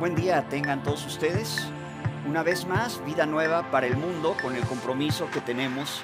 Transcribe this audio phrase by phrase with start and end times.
[0.00, 1.58] Buen día tengan todos ustedes.
[2.26, 6.00] Una vez más, vida nueva para el mundo con el compromiso que tenemos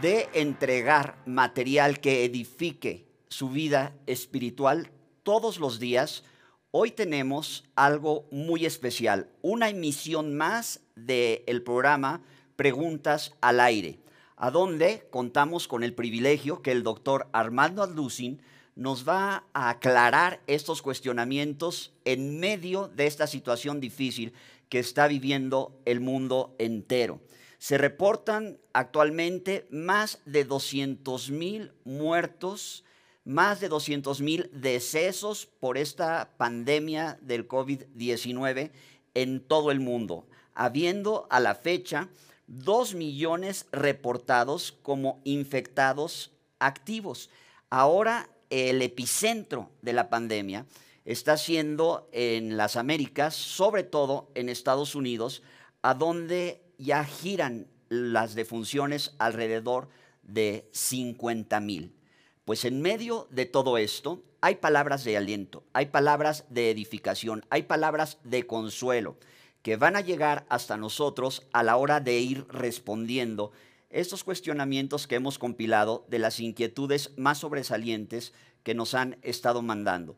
[0.00, 4.90] de entregar material que edifique su vida espiritual
[5.24, 6.24] todos los días.
[6.70, 12.22] Hoy tenemos algo muy especial, una emisión más del programa
[12.56, 13.98] Preguntas al Aire,
[14.36, 18.40] a donde contamos con el privilegio que el doctor Armando Alducin
[18.76, 24.32] nos va a aclarar estos cuestionamientos en medio de esta situación difícil
[24.68, 27.20] que está viviendo el mundo entero.
[27.58, 32.84] Se reportan actualmente más de 200 mil muertos,
[33.24, 38.70] más de 200 mil decesos por esta pandemia del COVID-19
[39.14, 42.08] en todo el mundo, habiendo a la fecha
[42.48, 47.30] 2 millones reportados como infectados activos.
[47.70, 50.64] Ahora el epicentro de la pandemia
[51.04, 55.42] está siendo en las Américas, sobre todo en Estados Unidos,
[55.82, 59.88] a donde ya giran las defunciones alrededor
[60.22, 61.96] de 50 mil.
[62.44, 67.64] Pues en medio de todo esto hay palabras de aliento, hay palabras de edificación, hay
[67.64, 69.16] palabras de consuelo
[69.62, 73.50] que van a llegar hasta nosotros a la hora de ir respondiendo
[73.94, 80.16] estos cuestionamientos que hemos compilado de las inquietudes más sobresalientes que nos han estado mandando.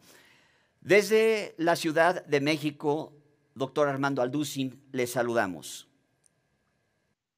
[0.81, 3.13] Desde la Ciudad de México,
[3.55, 5.89] doctor Armando Alducin, le saludamos.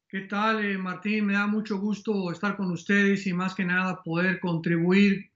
[0.07, 1.25] ¿Qué tal, eh, Martín?
[1.25, 5.29] Me da mucho gusto estar con ustedes y más que nada poder contribuir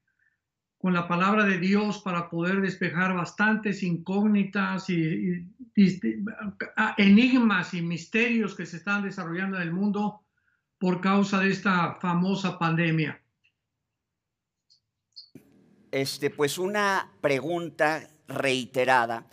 [0.78, 5.46] con la palabra de Dios para poder despejar bastantes incógnitas y,
[5.76, 6.02] y
[6.98, 10.23] enigmas y misterios que se están desarrollando en el mundo
[10.84, 13.24] por causa de esta famosa pandemia.
[15.92, 19.26] Este, pues una pregunta reiterada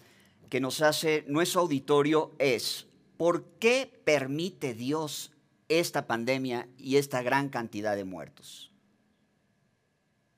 [0.49, 5.33] que nos hace nuestro auditorio es, ¿por qué permite Dios
[5.69, 8.73] esta pandemia y esta gran cantidad de muertos?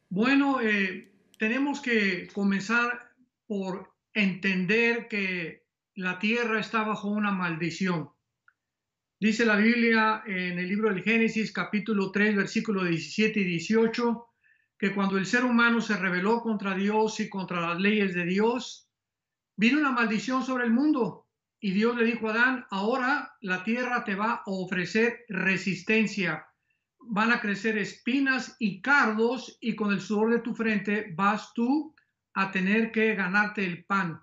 [0.09, 3.15] Bueno, eh, tenemos que comenzar
[3.47, 8.09] por entender que la tierra está bajo una maldición.
[9.23, 14.27] Dice la Biblia en el libro del Génesis capítulo 3 versículo 17 y 18
[14.77, 18.91] que cuando el ser humano se rebeló contra Dios y contra las leyes de Dios,
[19.57, 21.29] vino una maldición sobre el mundo.
[21.61, 26.45] Y Dios le dijo a Adán, ahora la tierra te va a ofrecer resistencia.
[26.99, 31.95] Van a crecer espinas y cardos y con el sudor de tu frente vas tú
[32.35, 34.21] a tener que ganarte el pan.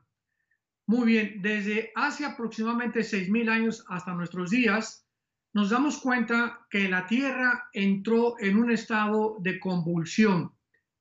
[0.89, 5.05] Muy bien, desde hace aproximadamente 6.000 años hasta nuestros días,
[5.53, 10.51] nos damos cuenta que la Tierra entró en un estado de convulsión.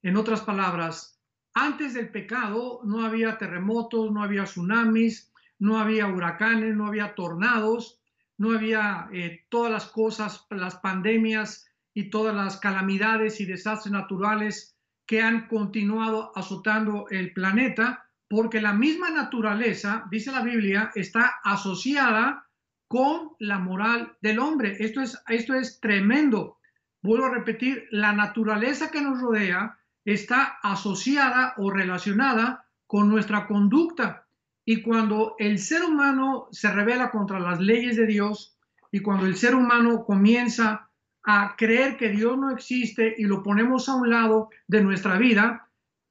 [0.02, 1.18] En otras palabras,
[1.54, 7.98] antes del pecado no había terremotos, no había tsunamis, no había huracanes, no había tornados,
[8.36, 14.76] no había eh, todas las cosas, las pandemias y todas las calamidades y desastres naturales
[15.06, 22.46] que han continuado azotando el planeta porque la misma naturaleza, dice la Biblia, está asociada
[22.86, 24.76] con la moral del hombre.
[24.80, 26.58] Esto es, esto es tremendo.
[27.02, 34.26] Vuelvo a repetir, la naturaleza que nos rodea está asociada o relacionada con nuestra conducta.
[34.64, 38.58] Y cuando el ser humano se revela contra las leyes de Dios
[38.90, 40.90] y cuando el ser humano comienza
[41.24, 45.67] a creer que Dios no existe y lo ponemos a un lado de nuestra vida,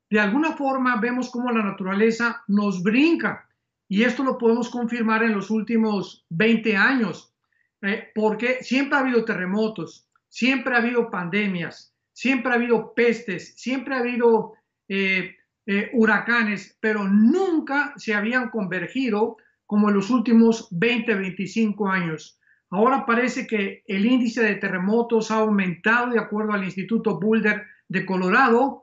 [0.09, 3.47] de alguna forma vemos cómo la naturaleza nos brinca.
[3.90, 7.34] Y esto lo podemos confirmar en los últimos 20 años,
[7.81, 13.96] eh, porque siempre ha habido terremotos, siempre ha habido pandemias, siempre ha habido pestes, siempre
[13.96, 14.53] ha habido
[14.90, 15.35] eh,
[15.66, 22.40] eh, huracanes, pero nunca se habían convergido como en los últimos 20, 25 años.
[22.69, 28.05] Ahora parece que el índice de terremotos ha aumentado de acuerdo al Instituto Boulder de
[28.05, 28.81] Colorado,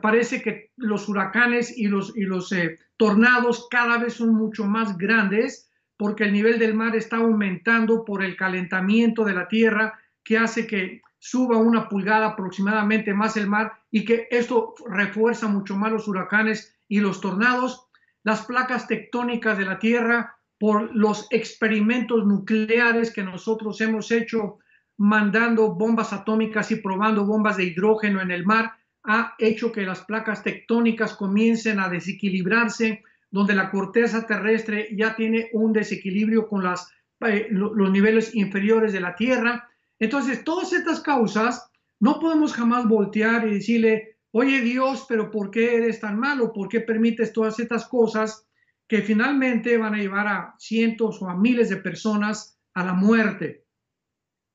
[0.00, 4.96] parece que los huracanes y los, y los eh, tornados cada vez son mucho más
[4.96, 10.38] grandes porque el nivel del mar está aumentando por el calentamiento de la tierra que
[10.38, 15.92] hace que suba una pulgada aproximadamente más el mar y que esto refuerza mucho más
[15.92, 17.86] los huracanes y los tornados.
[18.24, 24.58] Las placas tectónicas de la tierra por los experimentos nucleares que nosotros hemos hecho
[24.96, 28.72] mandando bombas atómicas y probando bombas de hidrógeno en el mar,
[29.04, 35.50] ha hecho que las placas tectónicas comiencen a desequilibrarse, donde la corteza terrestre ya tiene
[35.52, 39.68] un desequilibrio con eh, los niveles inferiores de la Tierra.
[39.98, 41.70] Entonces, todas estas causas
[42.00, 46.52] no podemos jamás voltear y decirle, oye Dios, pero ¿por qué eres tan malo?
[46.52, 48.46] ¿Por qué permites todas estas cosas
[48.92, 53.64] que finalmente van a llevar a cientos o a miles de personas a la muerte.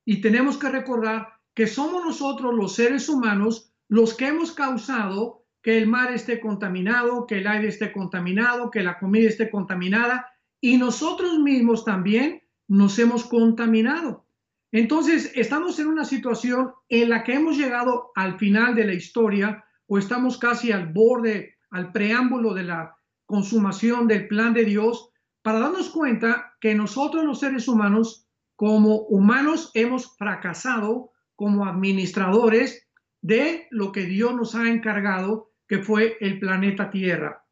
[0.06, 5.78] Y tenemos que recordar que somos nosotros los seres humanos los que hemos causado que
[5.78, 10.28] el mar esté contaminado, que el aire esté contaminado, que la comida esté contaminada
[10.62, 14.26] y nosotros mismos también nos hemos contaminado.
[14.72, 19.64] Entonces, estamos en una situación en la que hemos llegado al final de la historia
[19.88, 22.96] o estamos casi al borde, al preámbulo de la
[23.26, 25.10] consumación del plan de Dios
[25.42, 32.87] para darnos cuenta que nosotros los seres humanos, como humanos, hemos fracasado como administradores
[33.22, 37.46] de lo que Dios nos ha encargado, que fue el planeta Tierra.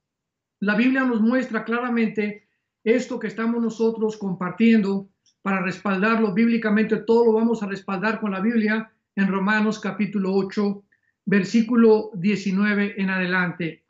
[0.59, 2.47] La Biblia nos muestra claramente
[2.83, 5.09] esto que estamos nosotros compartiendo
[5.41, 10.83] para respaldarlo bíblicamente, todo lo vamos a respaldar con la Biblia en Romanos capítulo 8,
[11.25, 13.83] versículo 19 en adelante.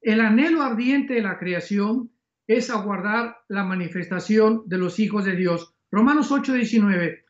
[0.00, 2.10] El anhelo ardiente de la creación
[2.46, 5.74] es aguardar la manifestación de los hijos de Dios.
[5.90, 7.24] Romanos 8, 19.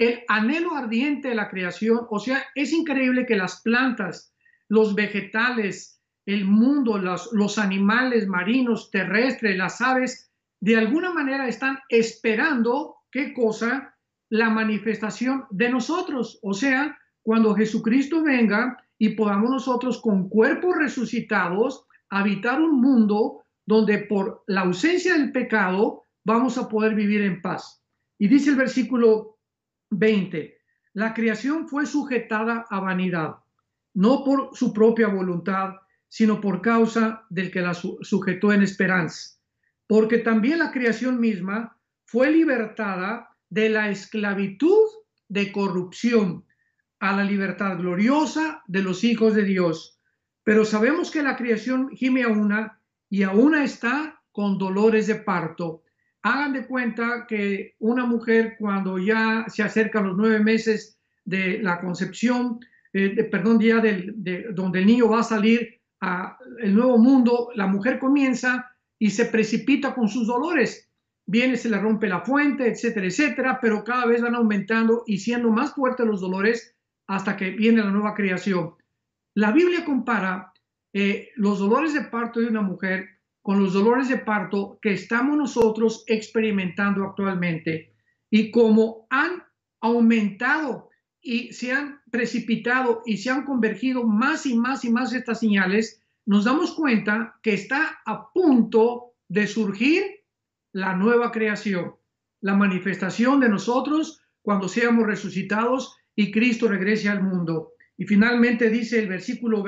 [0.00, 4.34] El anhelo ardiente de la creación, o sea, es increíble que las plantas,
[4.66, 11.80] los vegetales, el mundo, los, los animales marinos, terrestres, las aves, de alguna manera están
[11.90, 13.94] esperando, ¿qué cosa?
[14.30, 16.38] La manifestación de nosotros.
[16.42, 23.98] O sea, cuando Jesucristo venga y podamos nosotros con cuerpos resucitados habitar un mundo donde
[23.98, 27.84] por la ausencia del pecado vamos a poder vivir en paz.
[28.18, 29.39] Y dice el versículo
[29.90, 30.56] 20,
[30.94, 33.36] la creación fue sujetada a vanidad,
[33.94, 35.74] no por su propia voluntad,
[36.08, 39.38] sino por causa del que la sujetó en esperanza.
[39.86, 44.88] Porque también la creación misma fue libertada de la esclavitud
[45.28, 46.44] de corrupción
[46.98, 50.00] a la libertad gloriosa de los hijos de Dios.
[50.42, 55.16] Pero sabemos que la creación gime a una y a una está con dolores de
[55.16, 55.82] parto.
[56.22, 61.80] Hagan de cuenta que una mujer cuando ya se acercan los nueve meses de la
[61.80, 62.60] concepción,
[62.92, 67.50] eh, perdón, día del, de, donde el niño va a salir a el nuevo mundo,
[67.54, 70.90] la mujer comienza y se precipita con sus dolores.
[71.26, 75.50] Viene, se le rompe la fuente, etcétera, etcétera, pero cada vez van aumentando y siendo
[75.50, 76.74] más fuertes los dolores
[77.06, 78.74] hasta que viene la nueva creación.
[79.34, 80.52] La Biblia compara
[80.92, 85.36] eh, los dolores de parto de una mujer con los dolores de parto que estamos
[85.36, 87.94] nosotros experimentando actualmente
[88.30, 89.42] y como han
[89.80, 90.90] aumentado
[91.22, 96.02] y se han precipitado y se han convergido más y más y más estas señales,
[96.26, 100.02] nos damos cuenta que está a punto de surgir
[100.72, 101.94] la nueva creación,
[102.40, 107.72] la manifestación de nosotros cuando seamos resucitados y Cristo regrese al mundo.
[107.96, 109.62] Y finalmente dice el versículo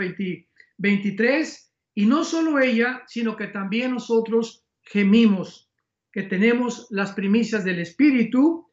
[0.78, 5.70] 23, y no solo ella, sino que también nosotros gemimos,
[6.10, 8.68] que tenemos las primicias del Espíritu,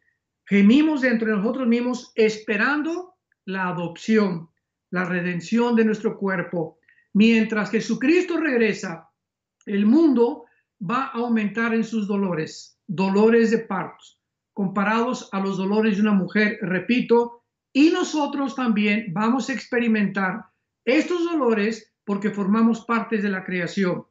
[0.45, 4.49] gemimos dentro de nosotros mismos esperando la adopción,
[4.91, 6.79] la redención de nuestro cuerpo.
[7.13, 9.09] Mientras Jesucristo regresa,
[9.65, 10.45] el mundo
[10.79, 14.19] va a aumentar en sus dolores, dolores de partos,
[14.53, 20.45] comparados a los dolores de una mujer, repito, y nosotros también vamos a experimentar
[20.85, 24.03] estos dolores porque formamos partes de la creación.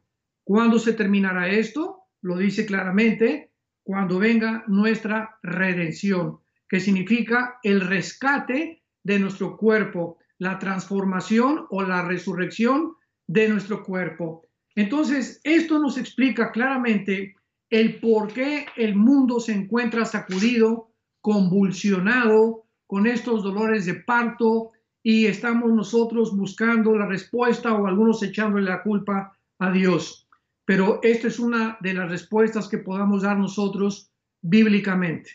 [0.45, 2.05] ¿Cuándo se terminará esto?
[2.21, 3.51] Lo dice claramente,
[3.83, 6.39] cuando venga nuestra redención,
[6.69, 12.95] que significa el rescate de nuestro cuerpo, la transformación o la resurrección
[13.27, 14.47] de nuestro cuerpo.
[14.77, 17.35] Entonces, esto nos explica claramente
[17.69, 24.71] el por qué el mundo se encuentra sacudido, convulsionado, con estos dolores de parto
[25.09, 30.29] y estamos nosotros buscando la respuesta o algunos echándole la culpa a Dios.
[30.67, 34.11] Pero esta es una de las respuestas que podamos dar nosotros
[34.43, 35.31] bíblicamente.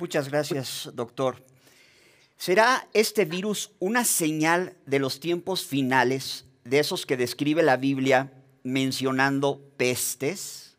[0.00, 1.46] Muchas gracias, doctor.
[2.36, 8.32] ¿Será este virus una señal de los tiempos finales, de esos que describe la Biblia
[8.64, 10.76] mencionando pestes?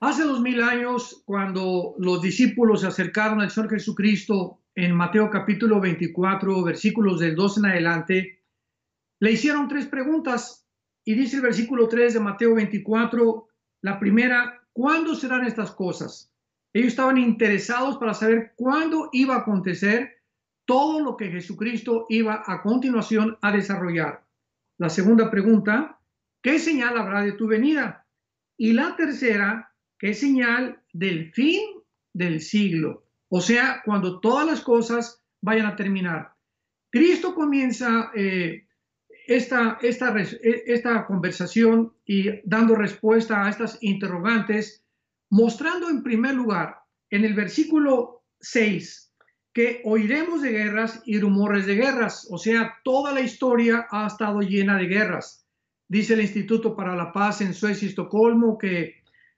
[0.00, 5.80] Hace dos mil años, cuando los discípulos se acercaron al Señor Jesucristo en Mateo capítulo
[5.80, 8.42] 24, versículos del 2 en adelante,
[9.20, 10.68] le hicieron tres preguntas
[11.02, 13.48] y dice el versículo 3 de Mateo 24,
[13.80, 16.30] la primera, ¿cuándo serán estas cosas?
[16.74, 20.22] Ellos estaban interesados para saber cuándo iba a acontecer
[20.66, 24.26] todo lo que Jesucristo iba a continuación a desarrollar.
[24.76, 26.00] La segunda pregunta,
[26.42, 28.06] ¿qué señal habrá de tu venida?
[28.58, 31.62] Y la tercera, es señal del fin
[32.12, 36.32] del siglo, o sea, cuando todas las cosas vayan a terminar.
[36.90, 38.66] Cristo comienza eh,
[39.26, 44.84] esta, esta, esta conversación y dando respuesta a estas interrogantes,
[45.30, 46.76] mostrando en primer lugar
[47.10, 49.06] en el versículo 6
[49.52, 54.40] que oiremos de guerras y rumores de guerras, o sea, toda la historia ha estado
[54.40, 55.46] llena de guerras.
[55.88, 58.96] Dice el Instituto para la Paz en Suecia y Estocolmo que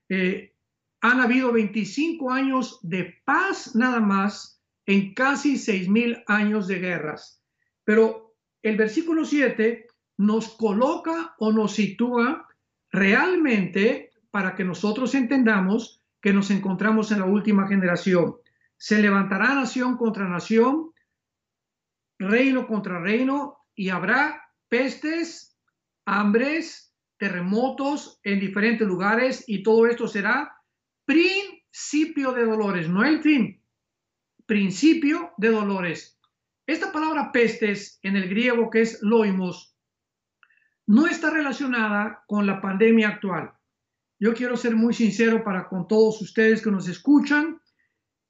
[0.09, 0.55] eh,
[1.01, 7.43] han habido 25 años de paz nada más en casi 6.000 años de guerras.
[7.85, 9.87] Pero el versículo 7
[10.19, 12.49] nos coloca o nos sitúa
[12.91, 18.37] realmente para que nosotros entendamos que nos encontramos en la última generación.
[18.77, 20.93] Se levantará nación contra nación,
[22.19, 25.57] reino contra reino, y habrá pestes,
[26.05, 30.58] hambres, terremotos en diferentes lugares, y todo esto será
[31.09, 33.65] principio de dolores, no el fin,
[34.45, 36.21] principio de dolores.
[36.67, 39.75] Esta palabra pestes en el griego que es loimos
[40.87, 43.55] no está relacionada con la pandemia actual.
[44.21, 47.59] Yo quiero ser muy sincero para con todos ustedes que nos escuchan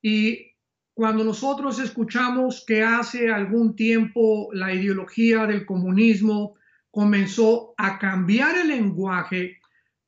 [0.01, 0.53] y
[0.95, 6.55] cuando nosotros escuchamos que hace algún tiempo la ideología del comunismo
[6.93, 9.59] comenzó a cambiar el lenguaje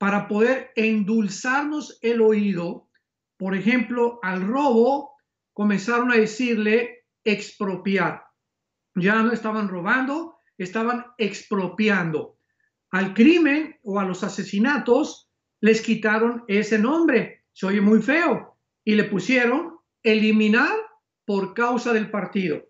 [0.01, 2.89] para poder endulzarnos el oído,
[3.37, 5.13] por ejemplo, al robo
[5.53, 8.25] comenzaron a decirle expropiar.
[8.95, 12.39] Ya no estaban robando, estaban expropiando.
[12.93, 15.29] Al crimen o a los asesinatos
[15.61, 17.45] les quitaron ese nombre.
[17.53, 18.57] Se oye muy feo.
[18.83, 20.75] Y le pusieron eliminar
[21.27, 22.63] por causa del partido.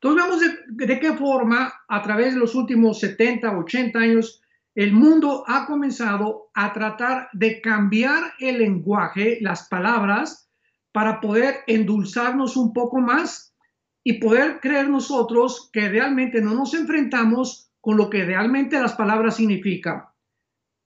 [0.00, 4.40] Entonces vemos de, de, qué forma a través de los últimos 70, 80 años
[4.80, 10.48] el mundo ha comenzado a tratar de cambiar el lenguaje, las palabras,
[10.90, 13.54] para poder endulzarnos un poco más
[14.02, 19.36] y poder creer nosotros que realmente no nos enfrentamos con lo que realmente las palabras
[19.36, 20.04] significan.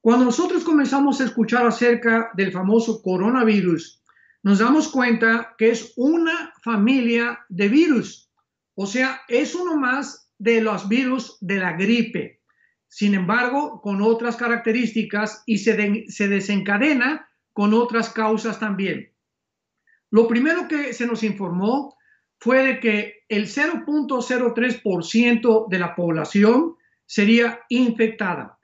[0.01, 4.03] Cuando nosotros comenzamos a escuchar acerca del famoso coronavirus,
[4.43, 8.29] nos damos cuenta que es una familia de virus,
[8.75, 12.41] o sea, es uno más de los virus de la gripe.
[12.95, 19.13] Sin embargo, con otras características y se, de, se desencadena con otras causas también.
[20.11, 21.97] Lo primero que se nos informó
[22.39, 28.61] fue de que el 0.03% de la población sería infectada.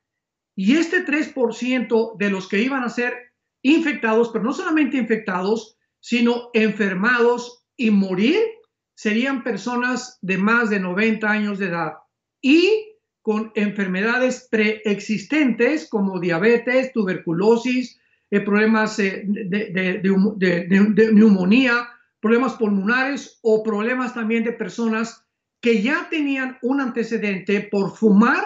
[0.54, 3.32] Y este 3% de los que iban a ser
[3.62, 8.38] infectados, pero no solamente infectados, sino enfermados y morir,
[8.94, 11.94] serían personas de más de 90 años de edad
[12.40, 12.89] y
[13.22, 18.00] con enfermedades preexistentes como diabetes, tuberculosis,
[18.30, 20.00] eh, problemas eh, de,
[21.12, 21.88] neumonía,
[22.20, 25.24] problemas pulmonares o problemas también de personas
[25.60, 28.44] que ya tenían un antecedente por fumar,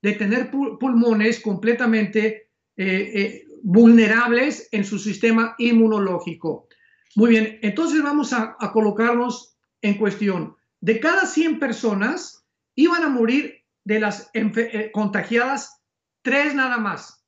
[0.00, 6.68] de tener pulmones completamente eh, vulnerables en su sistema inmunológico.
[7.16, 10.54] Muy bien, entonces vamos a, colocarnos en cuestión.
[10.80, 12.44] De cada 100 personas
[12.74, 13.55] iban a morir
[13.86, 15.80] de las eh, contagiadas,
[16.22, 17.24] tres nada más.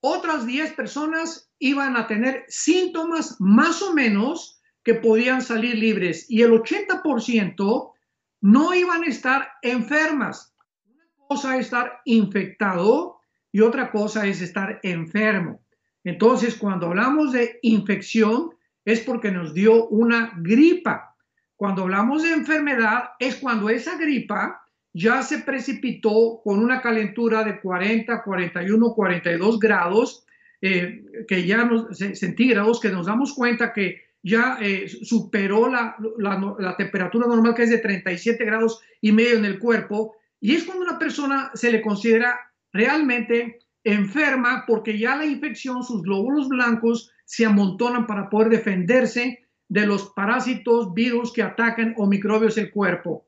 [0.00, 6.40] Otras 10 personas iban a tener síntomas más o menos que podían salir libres y
[6.40, 7.92] el 80%
[8.40, 10.54] no iban a estar enfermas.
[10.86, 13.18] Una cosa es estar infectado
[13.52, 15.60] y otra cosa es estar enfermo.
[16.02, 18.54] Entonces, cuando hablamos de infección,
[18.86, 21.14] es porque nos dio una gripa.
[21.56, 27.60] Cuando hablamos de enfermedad, es cuando esa gripa ya se precipitó con una calentura de
[27.60, 30.24] 40, 41, 42 grados,
[30.60, 36.56] eh, que ya nos, centígrados, que nos damos cuenta que ya eh, superó la, la,
[36.58, 40.64] la, temperatura normal, que es de 37 grados y medio en el cuerpo, y es
[40.64, 42.38] cuando una persona se le considera
[42.72, 49.86] realmente enferma porque ya la infección, sus glóbulos blancos se amontonan para poder defenderse de
[49.86, 53.26] los parásitos, virus que atacan o microbios el cuerpo.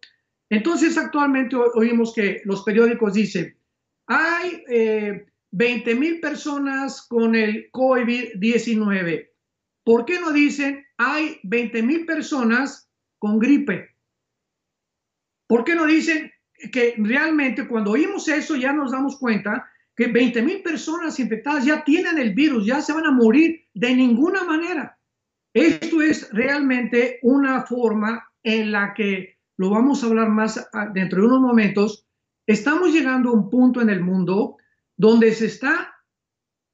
[0.50, 3.56] Entonces, actualmente oímos que los periódicos dicen,
[4.06, 9.30] hay eh, 20 mil personas con el COVID-19.
[9.84, 13.90] ¿Por qué no dicen, hay 20 mil personas con gripe?
[15.46, 16.30] ¿Por qué no dicen,
[16.72, 21.82] que realmente cuando oímos eso ya nos damos cuenta que 20 mil personas infectadas ya
[21.84, 24.98] tienen el virus, ya se van a morir de ninguna manera.
[25.52, 31.26] Esto es realmente una forma en la que lo vamos a hablar más dentro de
[31.26, 32.06] unos momentos.
[32.46, 34.56] Estamos llegando a un punto en el mundo
[34.96, 35.94] donde se está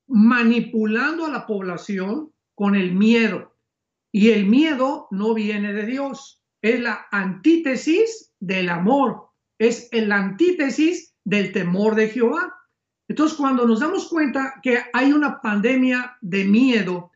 [0.06, 3.56] manipulando a la población con el miedo.
[4.12, 11.12] Y el miedo no viene de Dios, es la antítesis del amor es la antítesis
[11.24, 12.54] del temor de Jehová.
[13.08, 17.10] Entonces, cuando nos damos cuenta que hay una pandemia de miedo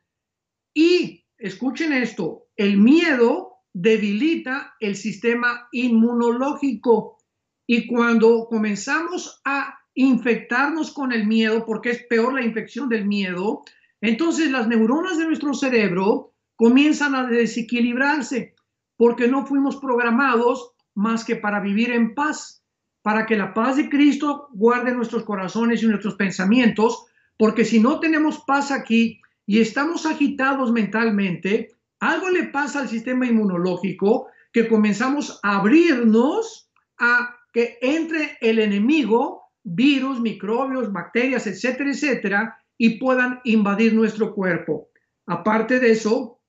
[0.74, 7.18] y, escuchen esto, el miedo debilita el sistema inmunológico.
[7.66, 13.62] Y cuando comenzamos a infectarnos con el miedo, porque es peor la infección del miedo,
[14.00, 18.54] entonces las neuronas de nuestro cerebro comienzan a desequilibrarse
[18.96, 22.62] porque no fuimos programados más que para vivir en paz,
[23.02, 27.06] para que la paz de Cristo guarde nuestros corazones y nuestros pensamientos,
[27.38, 33.26] porque si no tenemos paz aquí y estamos agitados mentalmente, algo le pasa al sistema
[33.26, 42.58] inmunológico que comenzamos a abrirnos a que entre el enemigo, virus, microbios, bacterias, etcétera, etcétera,
[42.78, 44.88] y puedan invadir nuestro cuerpo.
[45.26, 46.40] Aparte de eso,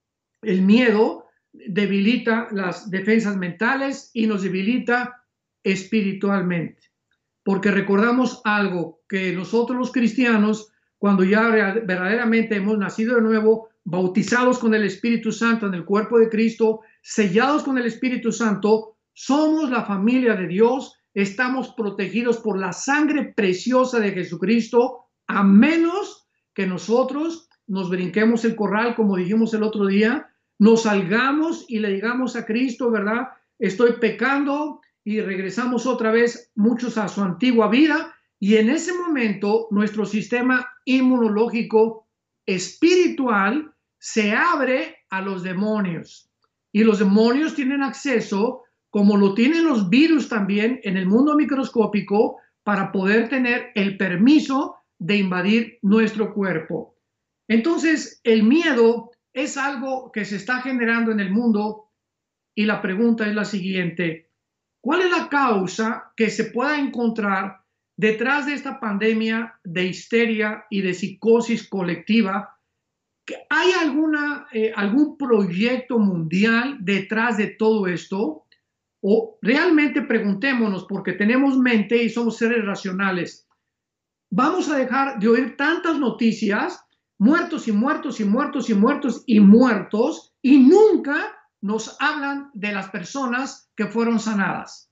[0.41, 5.25] el miedo debilita las defensas mentales y nos debilita
[5.63, 6.81] espiritualmente.
[7.43, 14.59] Porque recordamos algo, que nosotros los cristianos, cuando ya verdaderamente hemos nacido de nuevo, bautizados
[14.59, 19.69] con el Espíritu Santo en el cuerpo de Cristo, sellados con el Espíritu Santo, somos
[19.69, 26.67] la familia de Dios, estamos protegidos por la sangre preciosa de Jesucristo, a menos que
[26.67, 32.35] nosotros nos brinquemos el corral, como dijimos el otro día, nos salgamos y le digamos
[32.35, 33.29] a Cristo, ¿verdad?
[33.57, 39.67] Estoy pecando y regresamos otra vez muchos a su antigua vida y en ese momento
[39.71, 42.07] nuestro sistema inmunológico
[42.45, 46.31] espiritual se abre a los demonios
[46.71, 52.37] y los demonios tienen acceso, como lo tienen los virus también en el mundo microscópico,
[52.63, 56.95] para poder tener el permiso de invadir nuestro cuerpo.
[57.47, 61.91] Entonces, el miedo es algo que se está generando en el mundo
[62.55, 64.31] y la pregunta es la siguiente.
[64.81, 67.60] ¿Cuál es la causa que se pueda encontrar
[68.01, 72.57] detrás de esta pandemia de histeria y de psicosis colectiva?
[73.47, 78.45] ¿Hay alguna, eh, algún proyecto mundial detrás de todo esto?
[79.01, 83.47] O realmente preguntémonos, porque tenemos mente y somos seres racionales,
[84.31, 86.83] ¿vamos a dejar de oír tantas noticias
[87.19, 92.89] muertos y muertos y muertos y muertos y muertos y nunca nos hablan de las
[92.89, 94.91] personas que fueron sanadas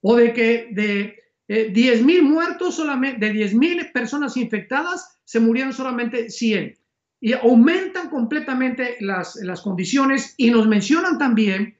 [0.00, 5.40] o de que de eh, 10 mil muertos solamente, de 10 mil personas infectadas se
[5.40, 6.76] murieron solamente 100
[7.20, 11.76] y aumentan completamente las, las condiciones y nos mencionan también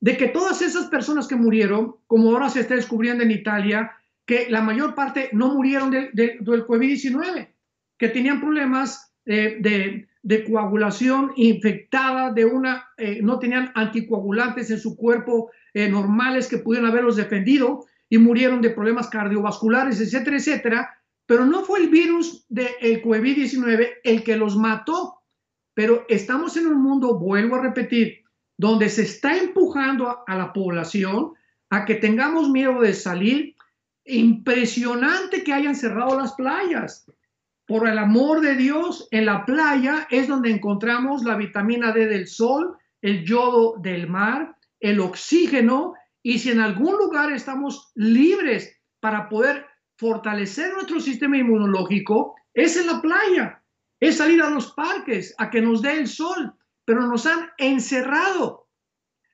[0.00, 3.92] de que todas esas personas que murieron, como ahora se está descubriendo en Italia,
[4.24, 7.48] que la mayor parte no murieron del COVID-19,
[7.98, 10.06] que tenían problemas de,
[10.48, 16.90] coagulación infectada, de una, eh, no tenían anticoagulantes en su cuerpo eh, normales que pudieran
[16.90, 20.98] haberlos defendido y murieron de problemas cardiovasculares, etcétera, etcétera.
[21.24, 25.22] Pero no fue el virus del COVID-19 el que los mató.
[25.72, 28.24] Pero estamos en un mundo, vuelvo a repetir,
[28.58, 31.32] donde se está empujando a la población
[31.70, 33.54] a que tengamos miedo de salir.
[34.04, 37.06] Impresionante que hayan cerrado las playas
[37.70, 42.26] por el amor de Dios, en la playa es donde encontramos la vitamina D del
[42.26, 49.28] sol, el yodo del mar, el oxígeno, y si en algún lugar estamos libres para
[49.28, 53.62] poder fortalecer nuestro sistema inmunológico, es en la playa,
[54.00, 56.54] es salir a los parques a que nos dé el sol,
[56.84, 58.68] pero nos han encerrado,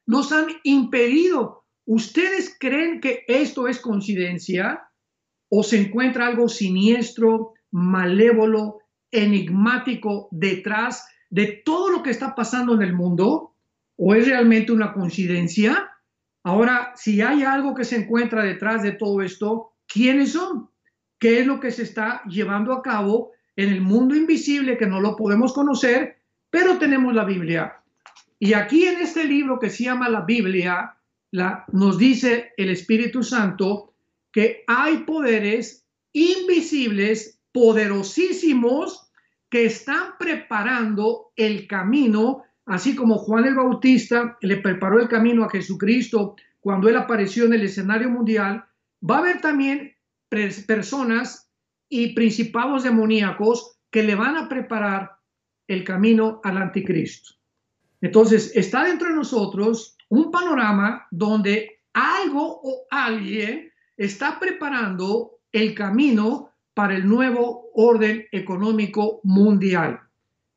[0.07, 1.65] nos han impedido.
[1.85, 4.89] ¿Ustedes creen que esto es coincidencia
[5.49, 12.83] o se encuentra algo siniestro, malévolo, enigmático detrás de todo lo que está pasando en
[12.83, 13.55] el mundo?
[13.97, 15.96] ¿O es realmente una coincidencia?
[16.47, 20.71] Ahora, si hay algo que se encuentra detrás de todo esto, ¿quiénes son?
[21.19, 25.01] ¿Qué es lo que se está llevando a cabo en el mundo invisible que no
[25.01, 27.83] lo podemos conocer, pero tenemos la Biblia?
[28.39, 30.97] Y aquí en este libro que se llama la Biblia,
[31.33, 33.95] la, nos dice el Espíritu Santo
[34.31, 39.11] que hay poderes invisibles poderosísimos
[39.51, 45.51] que están preparando el camino, así como Juan el Bautista le preparó el camino a
[45.51, 48.65] Jesucristo cuando él apareció en el escenario mundial,
[49.09, 49.95] va a haber también
[50.29, 51.49] personas
[51.89, 55.13] y principados demoníacos que le van a preparar
[55.69, 57.35] el camino al anticristo.
[58.01, 66.51] Entonces, está dentro de nosotros un panorama donde algo o alguien está preparando el camino
[66.75, 70.01] para el nuevo orden económico mundial.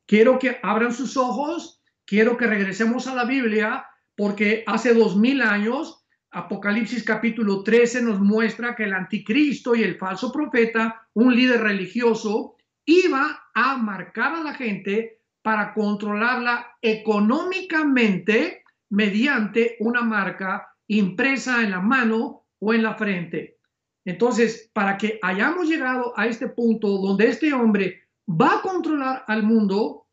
[0.06, 1.79] Quiero que abran sus ojos,
[2.10, 3.86] quiero que regresemos a la Biblia,
[4.18, 9.98] porque hace dos mil años Apocalipsis capítulo 13 nos muestra que el anticristo y el
[9.98, 19.78] falso profeta, un líder religioso, iba a marcar a la gente para controlarla económicamente mediante
[19.80, 23.58] una marca impresa en la mano o en la frente.
[24.06, 29.44] Entonces, para que hayamos llegado a este punto donde este hombre va a controlar al
[29.44, 30.09] mundo,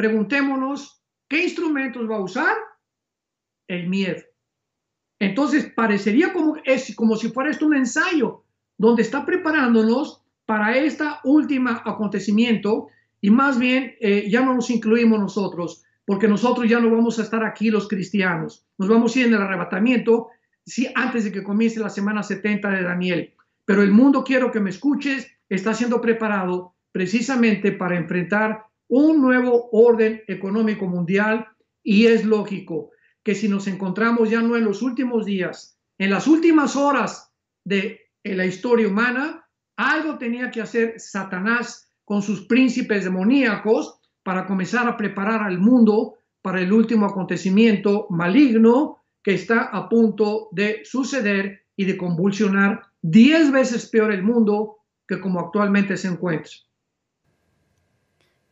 [0.00, 2.56] preguntémonos, ¿qué instrumentos va a usar?
[3.68, 4.22] El miedo.
[5.18, 8.42] Entonces, parecería como, es, como si fuera esto un ensayo,
[8.78, 12.86] donde está preparándonos para este último acontecimiento
[13.20, 17.22] y más bien eh, ya no nos incluimos nosotros, porque nosotros ya no vamos a
[17.22, 20.28] estar aquí los cristianos, nos vamos a ir en el arrebatamiento
[20.64, 23.34] sí, antes de que comience la semana 70 de Daniel.
[23.66, 29.70] Pero el mundo, quiero que me escuches, está siendo preparado precisamente para enfrentar un nuevo
[29.72, 31.48] orden económico mundial
[31.82, 32.90] y es lógico
[33.22, 37.32] que si nos encontramos ya no en los últimos días, en las últimas horas
[37.64, 44.88] de la historia humana, algo tenía que hacer Satanás con sus príncipes demoníacos para comenzar
[44.88, 51.66] a preparar al mundo para el último acontecimiento maligno que está a punto de suceder
[51.76, 56.50] y de convulsionar diez veces peor el mundo que como actualmente se encuentra.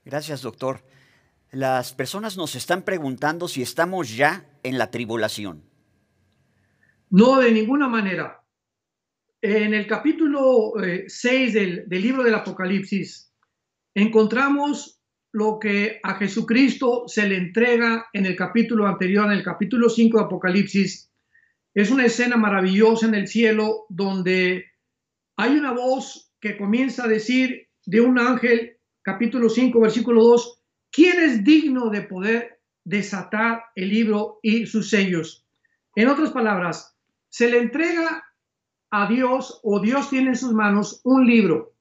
[0.09, 0.81] Gracias, doctor.
[1.51, 5.65] Las personas nos están preguntando si estamos ya en la tribulación.
[7.11, 8.43] No, de ninguna manera.
[9.43, 10.73] En el capítulo
[11.07, 13.35] 6 eh, del, del libro del Apocalipsis
[13.95, 14.99] encontramos
[15.33, 20.17] lo que a Jesucristo se le entrega en el capítulo anterior, en el capítulo 5
[20.17, 21.13] de Apocalipsis.
[21.75, 24.65] Es una escena maravillosa en el cielo donde
[25.37, 28.78] hay una voz que comienza a decir de un ángel,
[29.09, 30.61] capítulo 5, versículo 2,
[30.93, 35.47] ¿quién es digno de poder desatar el libro y sus sellos?
[35.97, 36.95] En otras palabras,
[37.31, 38.23] se le entrega
[38.91, 41.73] a Dios o Dios tiene en sus manos un libro.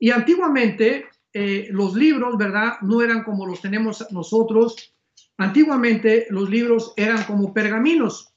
[0.00, 2.80] Y antiguamente eh, los libros, ¿verdad?
[2.82, 4.92] No eran como los tenemos nosotros.
[5.38, 8.34] Antiguamente los libros eran como pergaminos.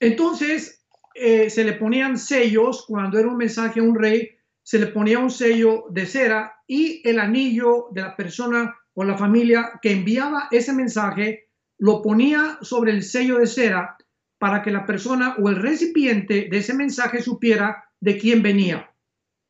[0.00, 4.30] Entonces eh, se le ponían sellos cuando era un mensaje a un rey,
[4.70, 9.18] se le ponía un sello de cera y el anillo de la persona o la
[9.18, 13.96] familia que enviaba ese mensaje lo ponía sobre el sello de cera
[14.38, 18.94] para que la persona o el recipiente de ese mensaje supiera de quién venía.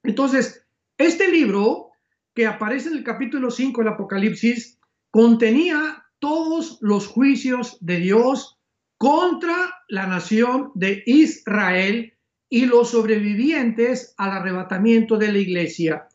[0.05, 1.91] Entonces, este libro
[2.35, 4.79] que aparece en el capítulo 5 del Apocalipsis
[5.11, 8.59] contenía todos los juicios de Dios
[8.97, 12.15] contra la nación de Israel
[12.51, 16.09] y los sobrevivientes al arrebatamiento de la iglesia.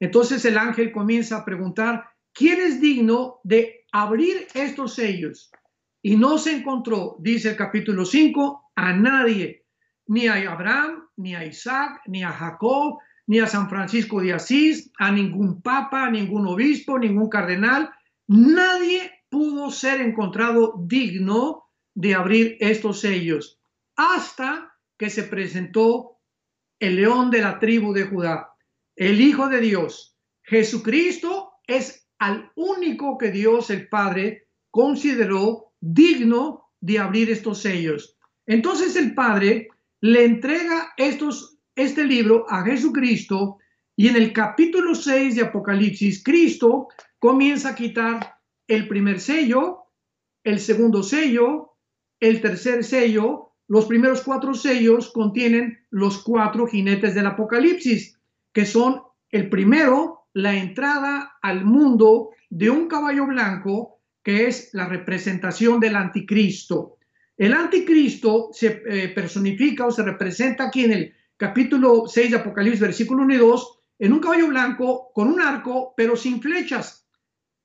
[0.00, 5.52] Entonces el ángel comienza a preguntar, ¿quién es digno de abrir estos sellos?
[6.02, 9.66] Y no se encontró, dice el capítulo 5, a nadie,
[10.06, 14.90] ni a Abraham, ni a Isaac, ni a Jacob, ni a San Francisco de Asís,
[14.98, 17.90] a ningún papa, a ningún obispo, ningún cardenal.
[18.26, 23.60] Nadie pudo ser encontrado digno de abrir estos sellos
[23.96, 26.18] hasta que se presentó
[26.78, 28.54] el león de la tribu de Judá,
[28.96, 30.16] el Hijo de Dios.
[30.42, 38.16] Jesucristo es al único que Dios el Padre consideró digno de abrir estos sellos.
[38.46, 39.68] Entonces el Padre
[40.00, 43.58] le entrega estos este libro a Jesucristo
[43.96, 49.84] y en el capítulo 6 de Apocalipsis, Cristo comienza a quitar el primer sello,
[50.42, 51.76] el segundo sello,
[52.20, 53.53] el tercer sello.
[53.66, 58.18] Los primeros cuatro sellos contienen los cuatro jinetes del Apocalipsis,
[58.52, 64.86] que son el primero, la entrada al mundo de un caballo blanco, que es la
[64.86, 66.98] representación del anticristo.
[67.36, 72.80] El anticristo se eh, personifica o se representa aquí en el capítulo 6 de Apocalipsis,
[72.80, 77.06] versículo 1 y 2, en un caballo blanco con un arco, pero sin flechas,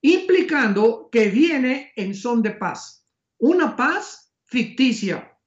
[0.02, 3.06] implicando que viene en son de paz.
[3.38, 5.38] Una paz ficticia,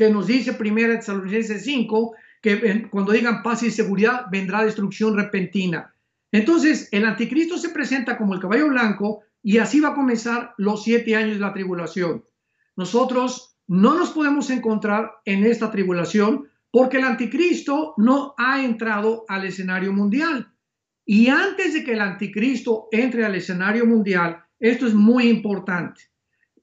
[0.00, 5.94] que nos dice primera Tesalonicenses 5, que cuando digan paz y seguridad vendrá destrucción repentina.
[6.32, 10.84] Entonces, el anticristo se presenta como el caballo blanco y así va a comenzar los
[10.84, 12.24] siete años de la tribulación.
[12.76, 19.44] Nosotros no nos podemos encontrar en esta tribulación porque el anticristo no ha entrado al
[19.44, 20.50] escenario mundial.
[21.04, 26.09] Y antes de que el anticristo entre al escenario mundial, esto es muy importante.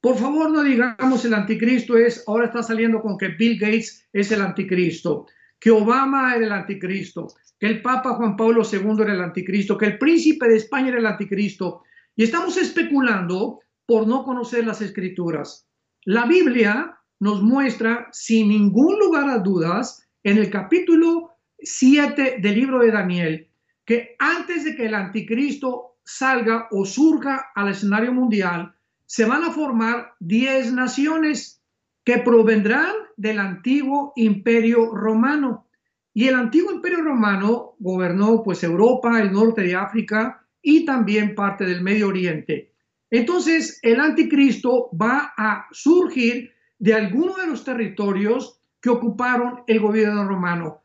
[0.08, 4.32] Por favor, no digamos el anticristo es, ahora está saliendo con que Bill Gates es
[4.32, 5.26] el anticristo,
[5.60, 7.28] que Obama era el anticristo,
[7.60, 11.00] que el Papa Juan Pablo II era el anticristo, que el príncipe de España era
[11.00, 11.84] el anticristo.
[12.16, 15.68] Y estamos especulando por no conocer las escrituras.
[16.06, 22.80] La Biblia nos muestra sin ningún lugar a dudas en el capítulo 7 del libro
[22.80, 23.50] de Daniel
[23.84, 28.74] que antes de que el anticristo salga o surja al escenario mundial,
[29.08, 31.64] se van a formar 10 naciones
[32.04, 35.68] que provendrán del antiguo imperio romano.
[36.14, 41.66] Y el antiguo imperio romano gobernó pues Europa, el norte de África y también parte
[41.66, 42.74] del Medio Oriente.
[43.10, 50.28] Entonces el anticristo va a surgir de alguno de los territorios que ocuparon el gobierno
[50.28, 50.82] romano.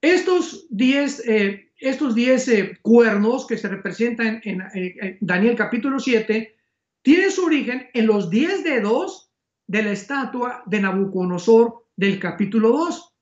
[0.00, 6.55] Estos 10 eh, estos 10 eh, cuernos que se representan en, en, Daniel capítulo 7
[7.06, 9.30] tienen su origen en los 10 dedos
[9.68, 13.14] de la estatua de Nabucodonosor del capítulo 2.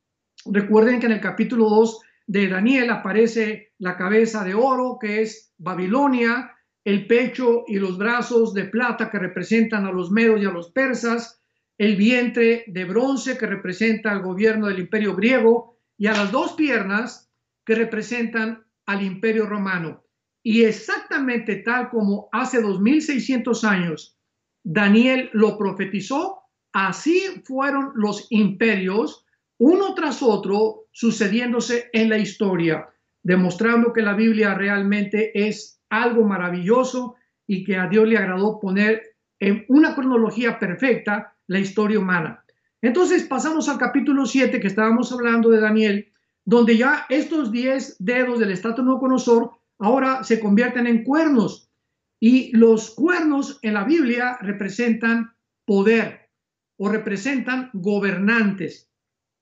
[0.47, 5.53] Recuerden que en el capítulo 2 de Daniel aparece la cabeza de oro, que es
[5.59, 6.51] Babilonia,
[6.83, 10.71] el pecho y los brazos de plata que representan a los medos y a los
[10.71, 11.43] persas,
[11.77, 16.55] el vientre de bronce que representa al gobierno del imperio griego y a las dos
[16.55, 17.31] piernas
[17.67, 20.04] que representan al imperio romano.
[20.45, 24.19] Y exactamente tal como hace 2600 años
[24.63, 29.25] Daniel lo profetizó, así fueron los imperios
[29.59, 32.89] uno tras otro sucediéndose en la historia,
[33.23, 37.15] demostrando que la Biblia realmente es algo maravilloso
[37.47, 39.03] y que a Dios le agradó poner
[39.41, 42.45] en una cronología perfecta la historia humana.
[42.83, 46.09] Entonces pasamos al capítulo 7 que estábamos hablando de Daniel,
[46.45, 49.53] donde ya estos 10 dedos del estatua Nabucodonosor
[49.85, 51.71] ahora se convierten en cuernos.
[52.21, 55.35] Y los cuernos en la Biblia representan
[55.67, 56.31] poder
[56.79, 58.91] o representan gobernantes.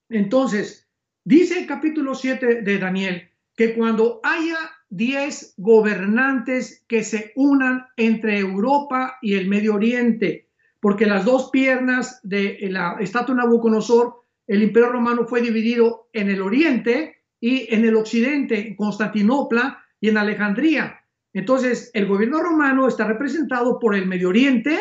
[0.09, 0.89] Entonces,
[1.25, 4.59] dice el capítulo 7 de Daniel que cuando haya
[4.91, 10.49] 10 gobernantes que se unan entre Europa y el Medio Oriente,
[10.81, 16.43] porque las dos piernas de la estatua Nabucodonosor, el imperio romano fue dividido en el
[16.43, 21.01] oriente y en el occidente, en Constantinopla y en Alejandría.
[21.33, 24.77] Entonces, el gobierno romano está representado por el Medio Oriente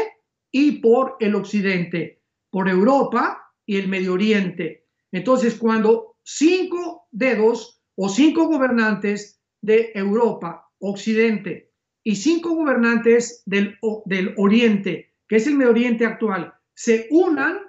[0.52, 4.88] y por el occidente, por Europa y el Medio Oriente.
[5.12, 11.72] Entonces, cuando cinco dedos o cinco gobernantes de Europa, Occidente,
[12.04, 17.60] y cinco gobernantes del, del Oriente, que es el Medio Oriente actual, se unan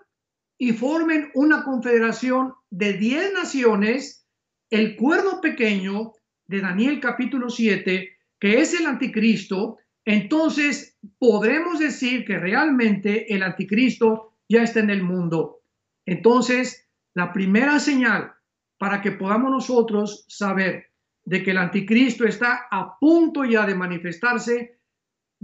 [0.58, 4.26] y formen una confederación de diez naciones,
[4.70, 6.14] el cuerno pequeño
[6.46, 14.34] de Daniel capítulo 7, que es el anticristo, entonces podremos decir que realmente el anticristo
[14.48, 15.62] ya está en el mundo.
[16.06, 18.32] Entonces, la primera señal
[18.78, 20.90] para que podamos nosotros saber
[21.24, 24.80] de que el anticristo está a punto ya de manifestarse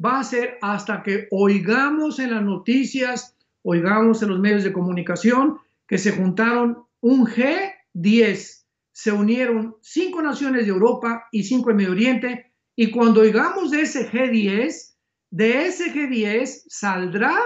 [0.03, 5.59] va a ser hasta que oigamos en las noticias, oigamos en los medios de comunicación
[5.87, 8.65] que se juntaron un G10,
[8.99, 13.83] se unieron cinco naciones de Europa y cinco del Medio Oriente, y cuando oigamos de
[13.83, 14.97] ese G10,
[15.31, 17.39] de ese G10 saldrá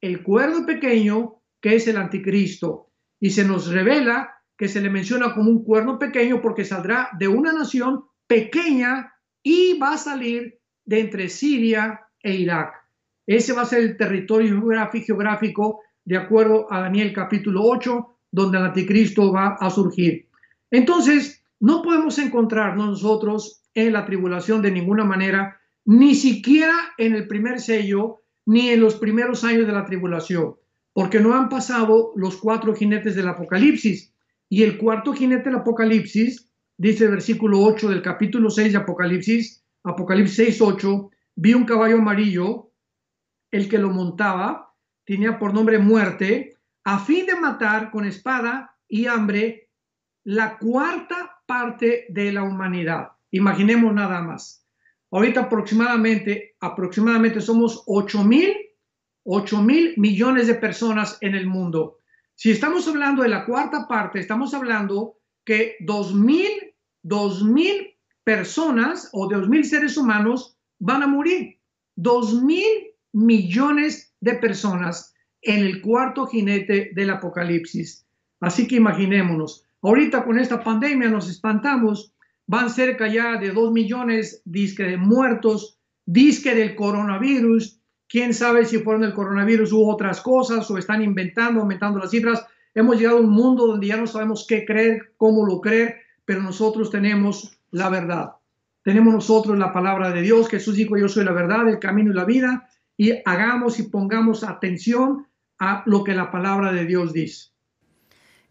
[0.00, 2.90] el cuerno pequeño que es el anticristo,
[3.20, 7.28] y se nos revela que se le menciona como un cuerno pequeño porque saldrá de
[7.28, 12.72] una nación pequeña y va a salir de entre Siria e Irak.
[13.26, 14.58] Ese va a ser el territorio
[14.90, 20.25] geográfico de acuerdo a Daniel capítulo 8, donde el anticristo va a surgir.
[20.70, 27.28] Entonces, no podemos encontrarnos nosotros en la tribulación de ninguna manera, ni siquiera en el
[27.28, 30.56] primer sello, ni en los primeros años de la tribulación,
[30.92, 34.12] porque no han pasado los cuatro jinetes del Apocalipsis.
[34.48, 39.64] Y el cuarto jinete del Apocalipsis, dice el versículo 8 del capítulo 6 de Apocalipsis,
[39.82, 42.70] Apocalipsis 6, 8, vi un caballo amarillo,
[43.50, 44.66] el que lo montaba
[45.06, 49.65] tenía por nombre muerte, a fin de matar con espada y hambre
[50.26, 53.12] la cuarta parte de la humanidad.
[53.30, 54.66] Imaginemos nada más.
[55.12, 58.52] Ahorita aproximadamente, aproximadamente somos 8 mil,
[59.22, 62.00] 8 mil millones de personas en el mundo.
[62.34, 69.08] Si estamos hablando de la cuarta parte, estamos hablando que dos mil, dos mil personas
[69.12, 71.60] o dos mil seres humanos van a morir.
[71.94, 72.66] Dos mil
[73.12, 78.04] millones de personas en el cuarto jinete del apocalipsis.
[78.40, 82.12] Así que imaginémonos, ahorita con esta pandemia nos espantamos,
[82.46, 88.78] van cerca ya de dos millones disque de muertos, disque del coronavirus, quién sabe si
[88.78, 92.44] fueron el coronavirus u otras cosas o están inventando, aumentando las cifras.
[92.74, 96.42] Hemos llegado a un mundo donde ya no sabemos qué creer, cómo lo creer, pero
[96.42, 98.32] nosotros tenemos la verdad.
[98.82, 100.48] Tenemos nosotros la palabra de Dios.
[100.48, 102.68] Jesús dijo, yo soy la verdad, el camino y la vida.
[102.96, 105.26] Y hagamos y pongamos atención
[105.58, 107.55] a lo que la palabra de Dios dice.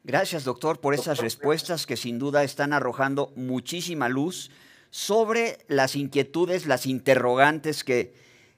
[0.07, 4.51] Gracias, doctor, por esas respuestas que sin duda están arrojando muchísima luz
[4.91, 8.13] sobre las inquietudes, las interrogantes que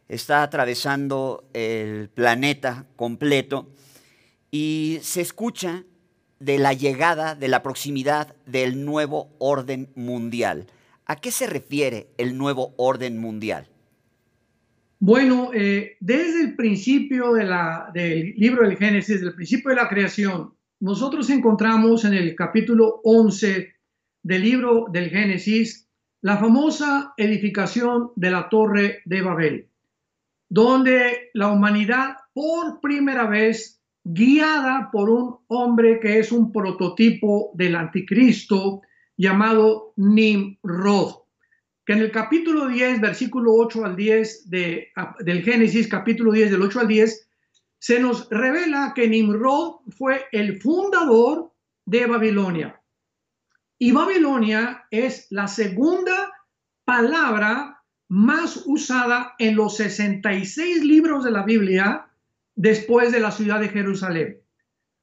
[0.09, 3.69] está atravesando el planeta completo
[4.51, 5.85] y se escucha
[6.41, 10.67] de la llegada, de la proximidad del nuevo orden mundial.
[11.05, 13.69] ¿A qué se refiere el nuevo orden mundial?
[14.99, 19.77] Bueno, eh, desde el principio de la, del libro del Génesis, desde el principio de
[19.77, 23.73] la creación, nosotros encontramos en el capítulo 11
[24.23, 25.87] del libro del Génesis
[26.21, 29.69] la famosa edificación de la torre de Babel,
[30.49, 37.75] donde la humanidad por primera vez, guiada por un hombre que es un prototipo del
[37.75, 38.81] anticristo
[39.15, 41.27] llamado Nimrod
[41.87, 44.89] que en el capítulo 10, versículo 8 al 10 de,
[45.21, 47.26] del Génesis, capítulo 10 del 8 al 10,
[47.79, 51.51] se nos revela que Nimrod fue el fundador
[51.85, 52.81] de Babilonia.
[53.79, 56.33] Y Babilonia es la segunda
[56.83, 62.07] palabra más usada en los 66 libros de la Biblia
[62.55, 64.41] después de la ciudad de Jerusalén.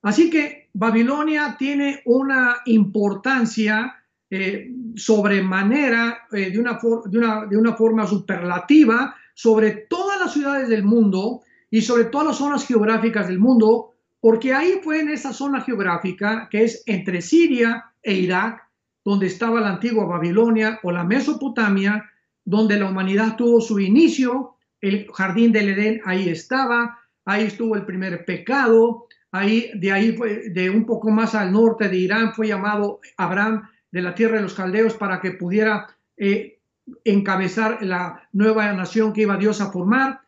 [0.03, 3.95] Así que Babilonia tiene una importancia
[4.29, 11.43] eh, sobremanera, eh, de, una forma superlativa, sobre todas las ciudades del mundo
[11.75, 16.47] y sobre todas las zonas geográficas del mundo, porque ahí fue en esa zona geográfica
[16.49, 18.63] que es entre Siria e Irak,
[19.05, 22.09] donde estaba la antigua Babilonia o la Mesopotamia,
[22.45, 27.85] donde la humanidad tuvo su inicio, el jardín del Edén ahí estaba, ahí estuvo el
[27.85, 30.17] primer pecado, ahí de ahí
[30.53, 34.43] de un poco más al norte de Irán fue llamado Abraham de la tierra de
[34.43, 36.61] los caldeos para que pudiera eh,
[37.03, 40.24] encabezar la nueva nación que iba Dios a formar.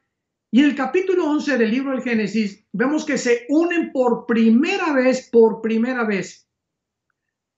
[0.56, 5.28] Y el capítulo 11 del libro del Génesis vemos que se unen por primera vez,
[5.30, 6.48] por primera vez,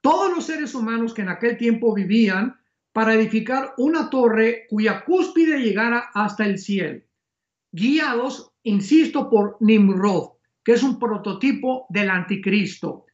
[0.01, 2.59] todos los seres humanos que en aquel tiempo vivían
[2.93, 7.01] para edificar una torre cuya cúspide llegara hasta el cielo,
[7.71, 10.31] guiados, insisto, por Nimrod,
[10.65, 13.07] que es un prototipo del anticristo.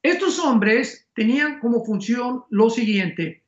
[0.00, 3.42] Estos hombres tenían como función lo siguiente.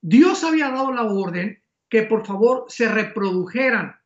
[0.00, 3.96] Dios había dado la orden que por favor se reprodujeran,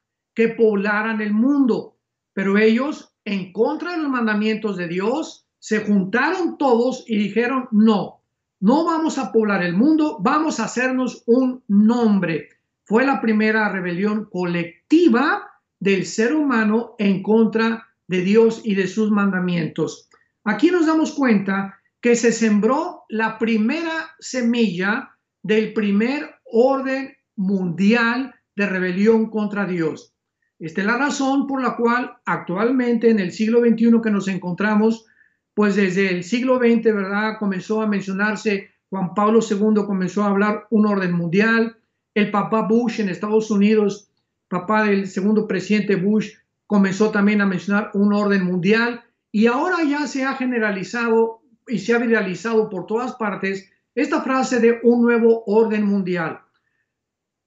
[0.41, 1.99] que poblaran el mundo,
[2.33, 8.23] pero ellos, en contra de los mandamientos de Dios, se juntaron todos y dijeron, no,
[8.59, 12.49] no vamos a poblar el mundo, vamos a hacernos un nombre.
[12.85, 15.47] Fue la primera rebelión colectiva
[15.79, 20.09] del ser humano en contra de Dios y de sus mandamientos.
[20.45, 25.11] Aquí nos damos cuenta que se sembró la primera semilla
[25.43, 30.15] del primer orden mundial de rebelión contra Dios.
[30.61, 35.07] Esta es la razón por la cual actualmente en el siglo XXI que nos encontramos,
[35.55, 37.39] pues desde el siglo XX, ¿verdad?
[37.39, 41.79] Comenzó a mencionarse, Juan Pablo II comenzó a hablar un orden mundial,
[42.15, 44.11] el papá Bush en Estados Unidos,
[44.49, 46.35] papá del segundo presidente Bush,
[46.67, 51.95] comenzó también a mencionar un orden mundial y ahora ya se ha generalizado y se
[51.95, 56.41] ha viralizado por todas partes esta frase de un nuevo orden mundial.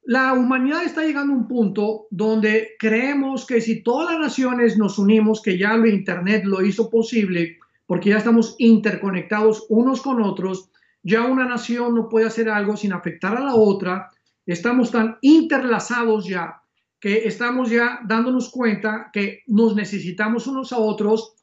[0.06, 5.00] La humanidad está llegando a un punto donde creemos que si todas las naciones nos
[5.00, 10.70] unimos, que ya lo Internet lo hizo posible, porque ya estamos interconectados unos con otros,
[11.04, 14.10] ya una nación no puede hacer algo sin afectar a la otra,
[14.46, 16.62] estamos tan interlazados ya
[17.00, 21.36] que estamos ya dándonos cuenta que nos necesitamos unos a otros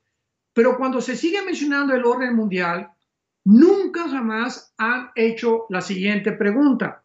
[0.53, 2.91] pero cuando se sigue mencionando el orden mundial,
[3.45, 7.00] nunca jamás han hecho la siguiente pregunta.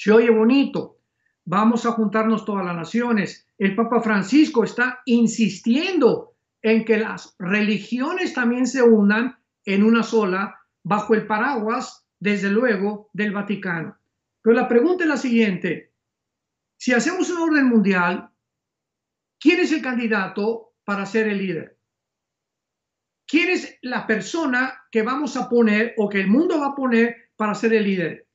[0.00, 0.98] Se oye bonito,
[1.44, 3.46] vamos a juntarnos todas las naciones.
[3.58, 9.36] El Papa Francisco está insistiendo en que las religiones también se unan
[9.66, 13.98] en una sola bajo el paraguas, desde luego, del Vaticano.
[14.40, 15.92] Pero la pregunta es la siguiente.
[16.78, 18.30] Si hacemos un orden mundial,
[19.38, 21.78] ¿quién es el candidato para ser el líder?
[23.26, 27.32] ¿Quién es la persona que vamos a poner o que el mundo va a poner
[27.36, 28.29] para ser el líder?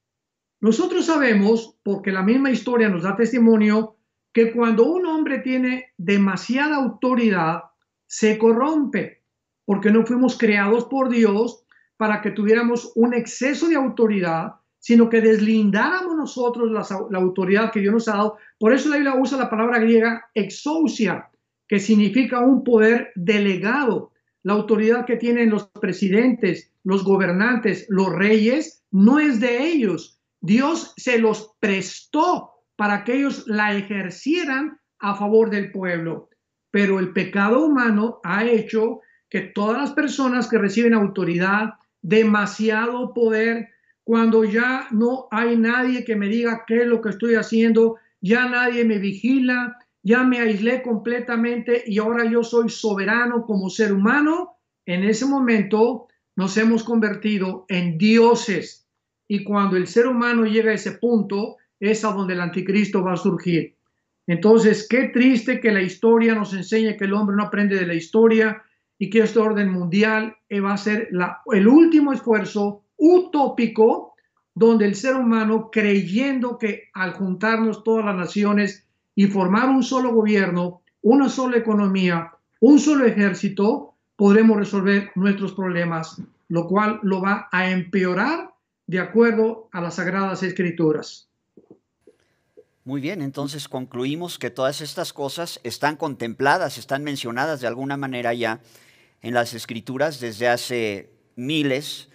[0.61, 3.97] Nosotros sabemos, porque la misma historia nos da testimonio,
[4.33, 7.63] que cuando un hombre tiene demasiada autoridad,
[8.07, 9.23] se corrompe,
[9.65, 11.65] porque no fuimos creados por Dios
[11.97, 17.79] para que tuviéramos un exceso de autoridad, sino que deslindáramos nosotros la, la, autoridad que
[17.79, 18.37] Dios nos ha dado.
[18.59, 21.29] Por eso la Biblia usa la palabra griega exousia,
[21.67, 24.11] que significa un poder delegado
[24.45, 30.14] la autoridad que tienen los presidentes, los gobernantes, los reyes, no es de ellos.
[30.45, 36.29] Dios se los prestó para que ellos la ejercieran a favor del pueblo.
[36.71, 43.69] pero el pecado humano ha hecho que todas las personas que reciben autoridad, demasiado poder,
[44.03, 48.49] cuando ya no hay nadie que me diga qué es lo que estoy haciendo, ya
[48.49, 54.57] nadie me vigila, ya me aislé completamente y ahora yo soy soberano como ser humano,
[54.85, 58.84] en ese momento nos hemos convertido en dioses.
[59.27, 63.13] Y cuando el ser humano llega a ese punto, es a donde el anticristo va
[63.13, 63.75] a surgir.
[64.27, 67.93] Entonces, qué triste que la historia nos enseñe que el hombre no aprende de la
[67.93, 68.63] historia
[68.97, 71.09] y que este orden mundial va a ser
[71.51, 74.15] el último esfuerzo utópico
[74.55, 80.13] donde el ser humano, creyendo que al juntarnos todas las naciones y formar un solo
[80.13, 87.49] gobierno, una sola economía, un solo ejército, podremos resolver nuestros problemas, lo cual lo va
[87.51, 88.54] a empeorar
[88.87, 91.29] de acuerdo a las sagradas escrituras.
[92.83, 98.33] Muy bien, entonces concluimos que todas estas cosas están contempladas, están mencionadas de alguna manera
[98.33, 98.61] ya
[99.21, 102.09] en las escrituras desde hace miles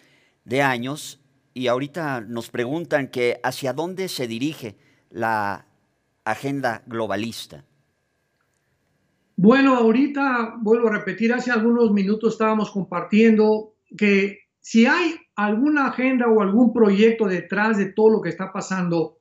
[0.44, 1.20] de años
[1.54, 4.76] y ahorita nos preguntan que hacia dónde se dirige
[5.10, 5.66] la
[6.24, 7.64] agenda globalista.
[9.34, 15.16] Bueno, ahorita vuelvo a repetir, hace algunos minutos estábamos compartiendo que si hay
[15.46, 19.18] alguna agenda o algún proyecto detrás de todo lo que está pasando,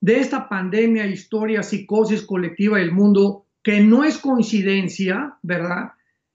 [0.00, 5.92] de esta pandemia, historia, psicosis colectiva del mundo, que no es coincidencia, ¿verdad?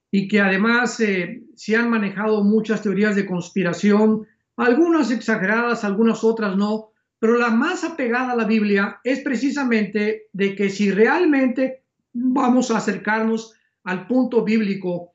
[0.09, 6.57] Y que además eh, se han manejado muchas teorías de conspiración, algunas exageradas, algunas otras
[6.57, 12.72] no, pero la más apegada a la Biblia es precisamente de que si realmente vamos
[12.72, 13.53] a acercarnos
[13.84, 15.11] al punto bíblico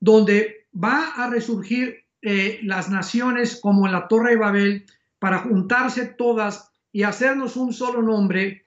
[0.00, 4.86] donde va a resurgir eh, las naciones como en la Torre de Babel
[5.18, 8.66] para juntarse todas y hacernos un solo nombre,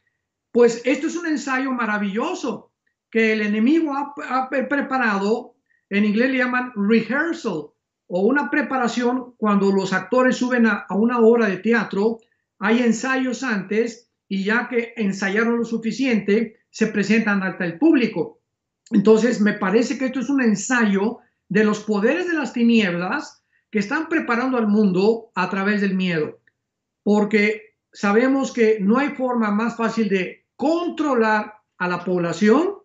[0.51, 2.71] pues esto es un ensayo maravilloso
[3.11, 5.53] que el enemigo ha, preparado,
[5.89, 7.67] en inglés le llaman rehearsal,
[8.07, 12.19] o una preparación cuando los actores suben a, a una obra de teatro,
[12.57, 18.39] hay ensayos antes y ya que ensayaron lo suficiente, se presentan ante el público.
[18.89, 23.42] Entonces, me parece que esto es un ensayo de los poderes de las tinieblas
[23.73, 26.39] que están preparando al mundo a través del miedo.
[27.01, 32.75] Porque sabemos que no hay forma más fácil de controlar a la población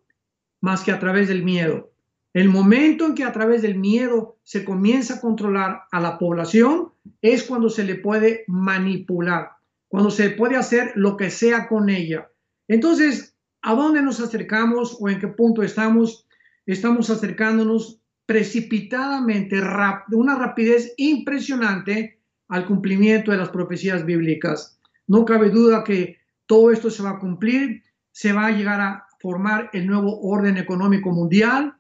[0.63, 1.93] más que a través del miedo.
[2.33, 6.95] El momento en que a través del miedo se comienza a controlar a la población
[7.21, 9.51] es cuando se le puede manipular,
[9.89, 12.31] cuando se puede hacer lo que sea con ella.
[12.67, 16.27] Entonces, ¿a dónde nos acercamos o en qué punto estamos?
[16.65, 24.79] Estamos acercándonos precipitadamente, de una rapidez impresionante al cumplimiento de las profecías bíblicas.
[25.07, 29.07] No cabe duda que todo esto se va a cumplir, se va a llegar a
[29.19, 31.75] formar el nuevo orden económico mundial,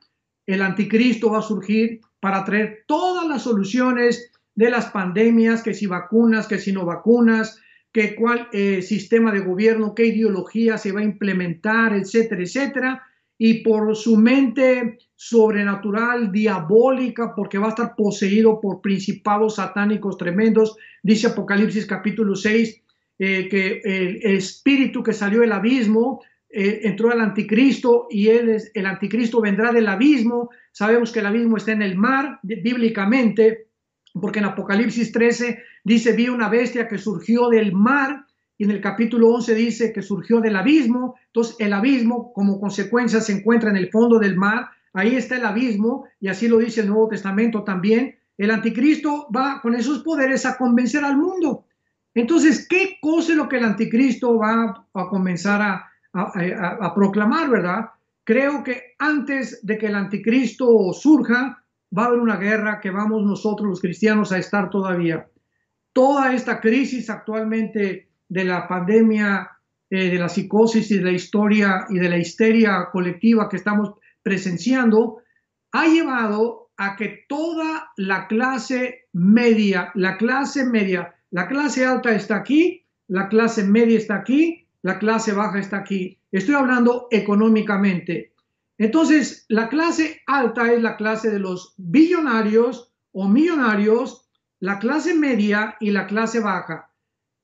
[0.46, 5.86] el anticristo va a surgir para traer todas las soluciones de las pandemias, que si
[5.86, 7.60] vacunas, que si no vacunas,
[7.92, 13.02] que cuál eh, sistema de gobierno, qué ideología se va a implementar, etcétera, etcétera.
[13.38, 20.76] Y por su mente sobrenatural, diabólica, porque va a estar poseído por principados satánicos tremendos,
[21.02, 22.82] dice Apocalipsis capítulo 6,
[23.20, 28.70] eh, que el, espíritu que salió del abismo eh, entró al anticristo y él es,
[28.74, 30.50] el anticristo vendrá del abismo.
[30.70, 33.66] Sabemos que el abismo está en el mar, bíblicamente,
[34.20, 38.24] porque en Apocalipsis 13 dice, vi una bestia que surgió del mar,
[38.58, 41.14] y en el capítulo 11 dice que surgió del abismo.
[41.26, 45.46] Entonces el abismo como consecuencia se encuentra en el fondo del mar, ahí está el
[45.46, 48.16] abismo, y así lo dice el Nuevo Testamento también.
[48.36, 51.66] El anticristo va con esos poderes a convencer al mundo.
[52.14, 55.62] Entonces, ¿qué cosa es lo que el anticristo va a comenzar
[56.12, 57.90] a, proclamar, verdad?
[58.24, 61.62] Creo que antes de que el anticristo surja,
[61.96, 65.28] va a haber una guerra que vamos nosotros los cristianos a estar todavía.
[65.92, 69.50] Toda esta crisis actualmente de la pandemia,
[69.90, 73.94] eh, de la psicosis y de la historia y de la histeria colectiva que estamos
[74.22, 75.22] presenciando,
[75.72, 82.36] ha llevado a que toda la clase media, la clase media, la clase alta está
[82.36, 86.18] aquí, la clase media está aquí, la clase baja está aquí.
[86.30, 88.32] Estoy hablando económicamente.
[88.78, 94.28] Entonces, la clase alta es la clase de los billonarios o millonarios,
[94.60, 96.87] la clase media y la clase baja.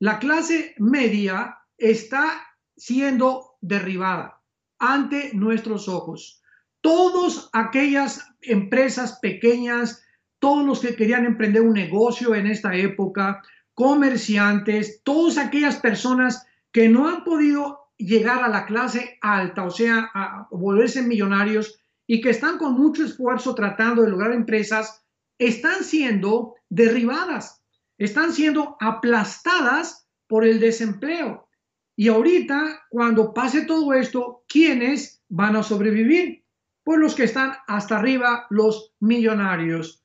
[0.05, 2.45] La clase media está
[2.77, 4.39] siendo derribada
[4.77, 6.43] ante nuestros ojos.
[6.81, 10.05] Todas aquellas empresas pequeñas,
[10.37, 13.41] todos los que querían emprender un negocio en esta época,
[13.73, 20.11] comerciantes, todas aquellas personas que no han podido llegar a la clase alta, o sea,
[20.13, 25.03] a volverse millonarios y que están con mucho esfuerzo tratando de lograr empresas,
[25.39, 27.64] están siendo derribadas,
[27.97, 31.47] están siendo aplastadas por el desempleo.
[31.95, 36.43] Y ahorita, cuando pase todo esto, ¿quiénes van a sobrevivir?
[36.83, 40.03] Pues los que están hasta arriba, los millonarios.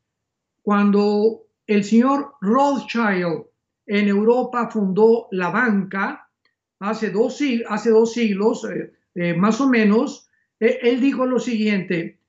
[0.62, 3.44] Cuando el señor Rothschild
[3.86, 6.30] en Europa fundó la banca,
[6.78, 10.28] hace dos, siglos, eh, eh, más o menos,
[10.58, 12.20] eh, él dijo lo siguiente,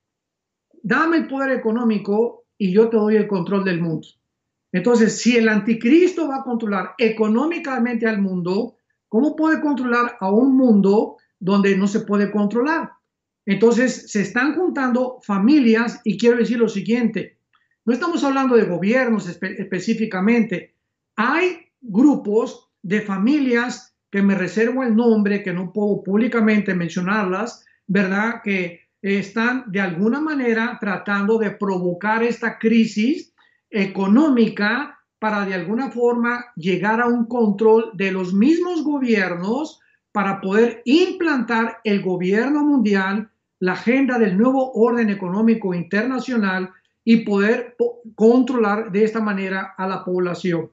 [0.82, 4.08] dame el poder económico y yo te doy el control del mundo.
[4.72, 8.76] Entonces, si el anticristo va a controlar económicamente al mundo,
[9.08, 12.90] ¿cómo puede controlar a un mundo donde no se puede controlar?
[13.44, 17.38] Entonces, se están juntando familias y quiero decir lo siguiente,
[17.84, 20.76] no estamos hablando de gobiernos específicamente,
[21.16, 28.40] hay grupos de familias que me reservo el nombre, que no puedo públicamente mencionarlas, ¿verdad?
[28.44, 33.31] Que están de alguna manera tratando de provocar esta crisis
[33.72, 39.80] económica para de alguna forma llegar a un control de los mismos gobiernos
[40.12, 46.70] para poder implantar el gobierno mundial, la agenda del nuevo orden económico internacional
[47.04, 47.76] y poder
[48.14, 50.70] controlar de esta manera a la población.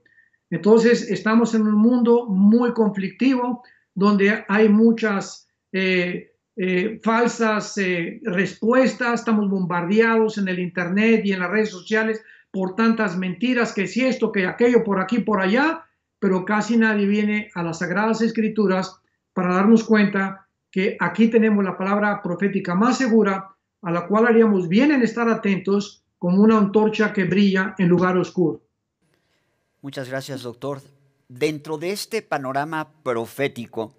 [0.49, 9.21] Entonces, estamos en un mundo muy conflictivo donde hay muchas eh, eh, falsas eh, respuestas,
[9.21, 12.21] estamos bombardeados en el Internet y en las redes sociales
[12.51, 15.85] por tantas mentiras, que si esto, que aquello, por aquí, por allá,
[16.19, 18.99] pero casi nadie viene a las Sagradas Escrituras
[19.33, 24.67] para darnos cuenta que aquí tenemos la palabra profética más segura, a la cual haríamos
[24.67, 28.61] bien en estar atentos como una antorcha que brilla en lugar oscuro.
[29.81, 30.81] Muchas gracias, doctor.
[31.29, 33.93] Dentro de este panorama profético,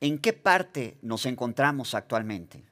[0.00, 2.64] ¿en qué parte nos encontramos actualmente?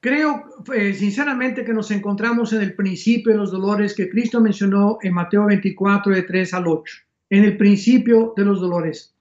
[0.00, 0.44] Creo
[0.74, 5.12] eh, sinceramente que nos encontramos en el principio de los dolores que Cristo mencionó en
[5.12, 6.96] Mateo 24, de 3 al 8,
[7.30, 9.12] en el principio de los dolores.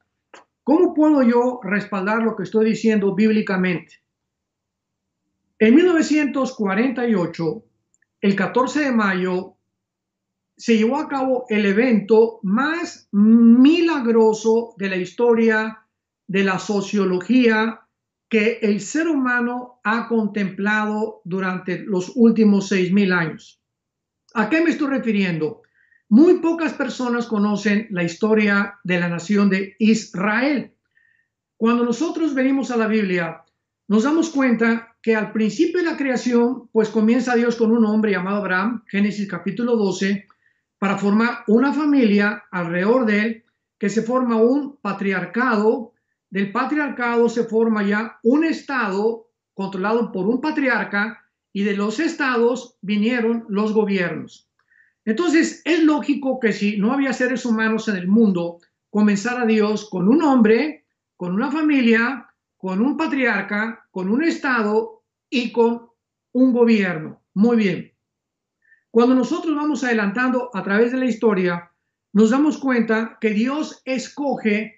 [0.64, 3.96] ¿Cómo puedo yo respaldar lo que estoy diciendo bíblicamente?
[5.58, 7.64] En 1948,
[8.22, 9.56] el 14 de mayo,
[10.56, 15.80] se llevó a cabo el evento más milagroso de la historia
[16.28, 17.87] de la sociología
[18.30, 23.62] que el ser humano ha contemplado durante los últimos seis mil años.
[24.34, 25.62] ¿A qué me estoy refiriendo?
[26.10, 30.74] Muy pocas personas conocen la historia de la nación de Israel.
[31.58, 33.44] Cuando nosotros venimos a la Biblia,
[33.88, 38.12] nos damos cuenta que al principio de la creación, pues comienza Dios con un hombre
[38.12, 40.28] llamado Abraham, Génesis capítulo 12,
[40.80, 43.44] para formar una familia alrededor de él,
[43.80, 45.94] que se forma un patriarcado.
[46.30, 51.24] Del patriarcado se forma ya un estado controlado por un patriarca
[51.54, 54.50] y de los estados vinieron los gobiernos.
[55.06, 58.60] Entonces, es lógico que si no había seres humanos en el mundo,
[58.90, 65.52] comenzara Dios con un hombre, con una familia, con un patriarca, con un estado y
[65.52, 65.90] con
[66.34, 67.24] un gobierno.
[67.34, 67.94] Muy bien.
[68.92, 71.72] Cuando nosotros vamos adelantando a través de la historia,
[72.14, 74.77] nos damos cuenta que Dios escoge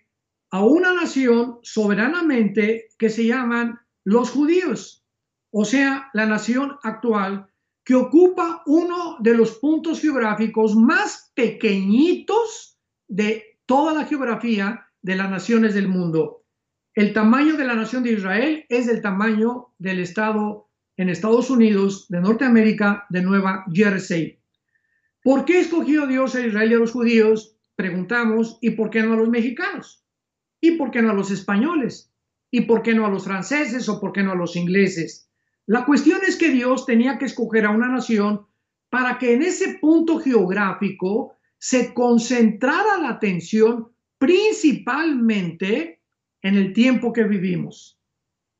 [0.51, 5.05] a una nación soberanamente que se llaman los judíos,
[5.51, 7.47] o sea, la nación actual
[7.83, 12.77] que ocupa uno de los puntos geográficos más pequeñitos
[13.07, 16.43] de toda la geografía de las naciones del mundo.
[16.93, 22.07] El tamaño de la nación de Israel es el tamaño del estado en Estados Unidos
[22.09, 24.39] de Norteamérica de Nueva Jersey.
[25.23, 27.57] ¿Por qué escogió Dios a Israel y a los judíos?
[27.75, 30.03] Preguntamos, ¿y por qué no a los mexicanos?
[30.61, 32.11] ¿Y por qué no a los españoles?
[32.51, 35.29] ¿Y por qué no a los franceses o por qué no a los ingleses?
[35.65, 38.47] La cuestión es que Dios tenía que escoger a una nación
[38.89, 46.01] para que en ese punto geográfico se concentrara la atención principalmente
[46.41, 47.99] en el tiempo que vivimos,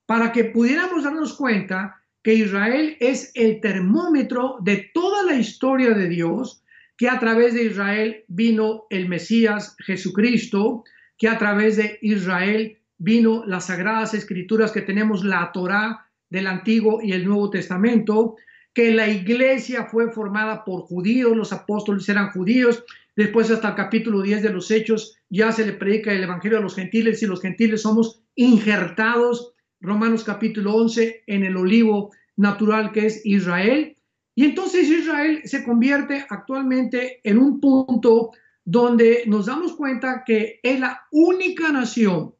[0.06, 6.10] para que pudiéramos darnos cuenta que Israel es el termómetro de toda la historia de
[6.10, 6.64] Dios,
[6.97, 10.84] que a través de Israel vino el Mesías Jesucristo,
[11.20, 17.01] que a través de Israel vino las sagradas escrituras que tenemos, la Torá del Antiguo
[17.03, 18.38] y el Nuevo Testamento,
[18.74, 24.22] que la iglesia fue formada por judíos, los apóstoles eran judíos, después hasta el capítulo
[24.22, 27.41] 10 de los Hechos ya se le predica el Evangelio a los gentiles y los
[27.41, 33.97] gentiles somos injertados, Romanos capítulo 11, en el olivo natural que es Israel.
[34.36, 38.32] Y entonces Israel se convierte actualmente en un punto
[38.72, 42.36] donde nos damos cuenta que es la única nación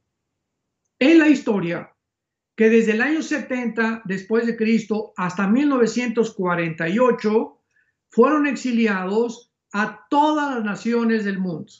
[1.00, 1.92] en la historia
[2.56, 7.58] que desde el año 70 después de Cristo hasta 1948
[8.12, 11.74] fueron exiliados a todas las naciones del mundo.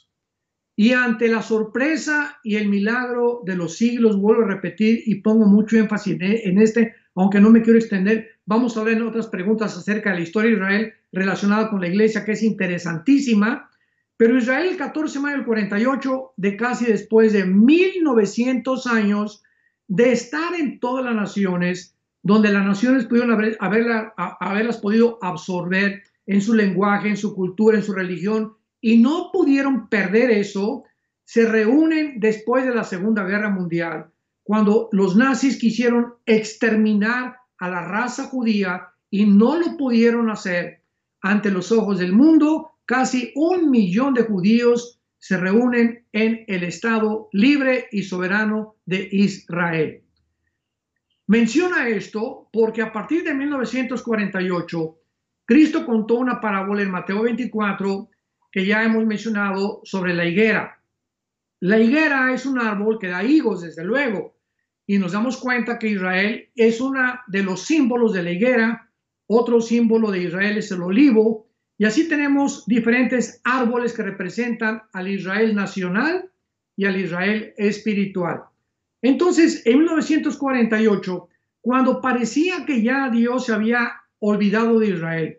[0.74, 5.46] Y ante la sorpresa y el milagro de los siglos, vuelvo a repetir y pongo
[5.46, 9.76] mucho énfasis en este, aunque no me quiero extender, vamos a ver en otras preguntas
[9.76, 13.69] acerca de la historia de Israel relacionada con la iglesia, que es interesantísima.
[14.20, 19.42] Pero Israel, el 14 de mayo del 48, de casi después de 1900 años
[19.88, 26.42] de estar en todas las naciones, donde las naciones pudieron haber, haberlas podido absorber en
[26.42, 28.52] su lenguaje, en su cultura, en su religión,
[28.82, 30.84] y no pudieron perder eso,
[31.24, 34.10] se reúnen después de la Segunda Guerra Mundial,
[34.42, 40.82] cuando los nazis quisieron exterminar a la raza judía y no lo pudieron hacer
[41.22, 47.28] ante los ojos del mundo, casi un millón de judíos se reúnen en el Estado
[47.30, 50.02] libre y soberano de Israel.
[51.28, 54.98] Menciona esto porque a partir de 1948
[55.44, 58.10] Cristo contó una parábola en Mateo 24
[58.50, 60.82] que ya hemos mencionado sobre la higuera.
[61.60, 64.34] La higuera es un árbol que da higos, desde luego,
[64.84, 68.90] y nos damos cuenta que Israel es uno de los símbolos de la higuera.
[69.28, 71.49] Otro símbolo de Israel es el olivo.
[71.80, 76.30] Y así tenemos diferentes árboles que representan al Israel nacional
[76.76, 78.42] y al Israel espiritual.
[79.00, 81.28] Entonces, en 1948,
[81.62, 85.38] cuando parecía que ya Dios se había olvidado de Israel,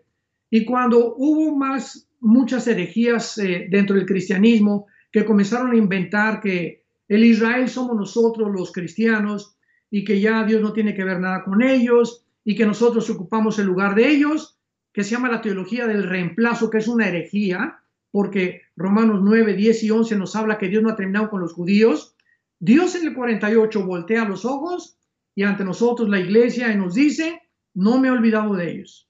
[0.50, 6.82] y cuando hubo más, muchas herejías eh, dentro del cristianismo que comenzaron a inventar que
[7.06, 9.54] el Israel somos nosotros los cristianos
[9.92, 13.60] y que ya Dios no tiene que ver nada con ellos y que nosotros ocupamos
[13.60, 14.58] el lugar de ellos,
[14.92, 19.84] que se llama la teología del reemplazo, que es una herejía, porque Romanos 9, 10
[19.84, 22.14] y 11 nos habla que Dios no ha terminado con los judíos.
[22.60, 24.98] Dios en el 48 voltea los ojos
[25.34, 27.40] y ante nosotros la iglesia y nos dice,
[27.74, 29.08] no me he olvidado de ellos.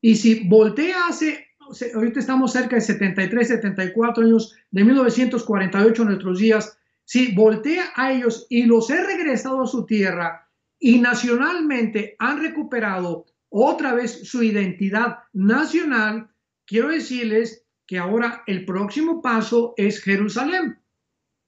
[0.00, 1.46] Y si voltea hace,
[1.94, 8.46] ahorita estamos cerca de 73, 74 años, de 1948 nuestros días, si voltea a ellos
[8.50, 10.48] y los he regresado a su tierra
[10.78, 16.30] y nacionalmente han recuperado otra vez su identidad nacional,
[16.66, 20.78] quiero decirles que ahora el próximo paso es Jerusalén.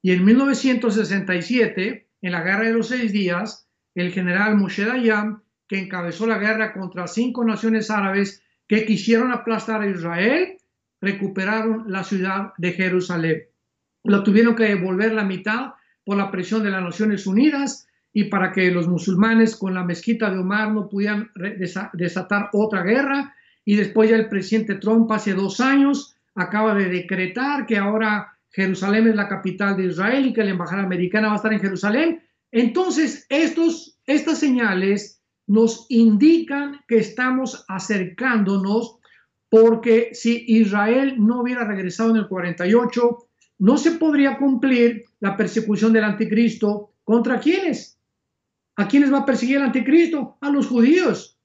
[0.03, 5.79] Y en 1967, en la Guerra de los Seis Días, el general Moshe Dayan, que
[5.79, 10.59] encabezó la guerra contra cinco naciones árabes, que quisieron aplastar a Israel,
[11.01, 13.45] recuperaron la ciudad de Jerusalén.
[14.03, 15.75] Lo tuvieron que devolver la mitad
[16.05, 17.87] por la presión de las Naciones Unidas
[18.17, 21.31] y para que los musulmanes con la mezquita de Omar no pudieran
[21.93, 23.35] desatar otra guerra.
[23.65, 29.09] Y después ya el presidente Trump hace dos años acaba de decretar que ahora Jerusalén
[29.09, 32.23] es la capital de Israel y que la embajada americana va a estar en Jerusalén.
[32.53, 38.99] Entonces, estos, estas señales nos indican que estamos acercándonos
[39.49, 43.19] porque si Israel no hubiera regresado en el 48,
[43.59, 47.99] no se podría cumplir la persecución del anticristo contra quiénes.
[48.77, 50.37] ¿A quiénes va a perseguir el anticristo?
[50.41, 51.39] A los judíos.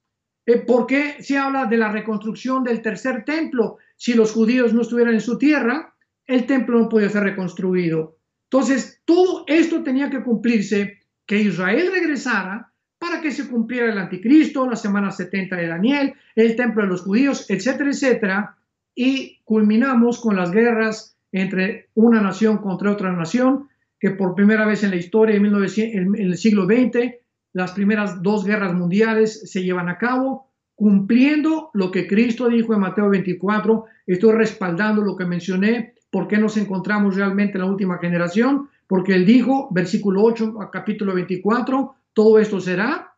[0.45, 3.77] Eh, ¿Por qué se habla de la reconstrucción del tercer templo?
[3.95, 5.93] Si los judíos no estuvieran en su tierra,
[6.25, 8.17] el templo no podía ser reconstruido.
[8.51, 14.67] Entonces, todo esto tenía que cumplirse, que Israel regresara para que se cumpliera el anticristo,
[14.67, 18.57] la semana 70 de Daniel, el templo de los judíos, etcétera, etcétera,
[18.95, 23.68] y culminamos con las guerras entre una nación contra otra nación,
[23.99, 27.13] que por primera vez en la historia en, el siglo XX,
[27.53, 32.79] las primeras dos guerras mundiales se llevan a cabo, cumpliendo lo que Cristo dijo en
[32.79, 37.97] Mateo 24, estoy respaldando lo que mencioné, ¿por qué nos encontramos realmente en la última
[37.97, 38.69] generación?
[38.87, 43.13] Porque él dijo, versículo 8, capítulo 24, todo esto será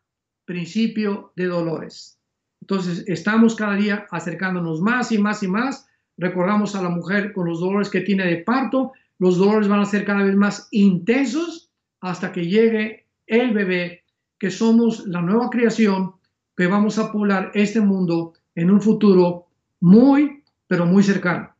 [0.45, 2.19] principio de dolores.
[2.61, 5.87] Entonces, estamos cada día acercándonos más y más y más.
[6.17, 8.91] Recordamos a la mujer con los dolores que tiene de parto.
[9.21, 14.03] Los dolores van a ser cada vez más intensos hasta que llegue el bebé,
[14.39, 16.15] que somos la nueva creación,
[16.57, 19.45] que vamos a poblar este mundo en un futuro
[19.79, 21.55] muy, pero muy cercano.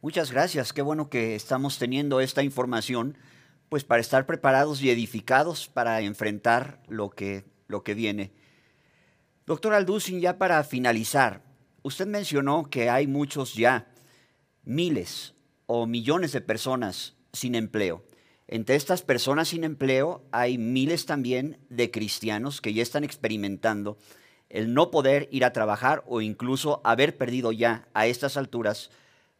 [0.00, 0.72] Muchas gracias.
[0.72, 3.16] Qué bueno que estamos teniendo esta información
[3.68, 8.32] pues para estar preparados y edificados para enfrentar lo que, lo que viene.
[9.46, 11.44] Doctor Alducin, ya para finalizar,
[11.82, 13.86] usted mencionó que hay muchos ya,
[14.64, 15.36] miles
[15.66, 18.04] o millones de personas sin empleo.
[18.48, 23.96] Entre estas personas sin empleo hay miles también de cristianos que ya están experimentando
[24.50, 28.90] el no poder ir a trabajar o incluso haber perdido ya a estas alturas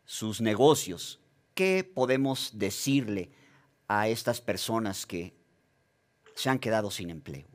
[0.05, 1.20] sus negocios.
[1.55, 3.31] ¿Qué podemos decirle
[3.89, 5.35] a estas personas que
[6.35, 7.47] se han quedado sin empleo?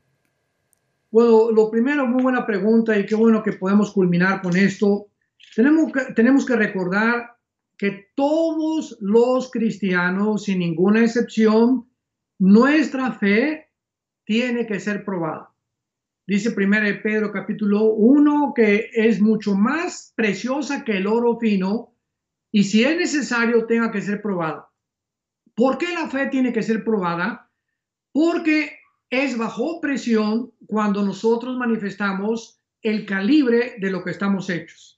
[1.09, 5.07] Bueno, lo primero, muy buena pregunta y qué bueno que podemos culminar con esto.
[5.55, 7.36] Tenemos que, tenemos que recordar
[7.77, 11.89] que todos los cristianos, sin ninguna excepción,
[12.39, 13.69] nuestra fe
[14.25, 15.53] tiene que ser probada.
[16.27, 21.95] Dice 1 Pedro capítulo 1 que es mucho más preciosa que el oro fino
[22.51, 24.69] y si es necesario tenga que ser probada.
[25.55, 27.49] ¿Por qué la fe tiene que ser probada?
[28.11, 28.77] Porque
[29.09, 34.96] es bajo presión cuando nosotros manifestamos el calibre de lo que estamos hechos.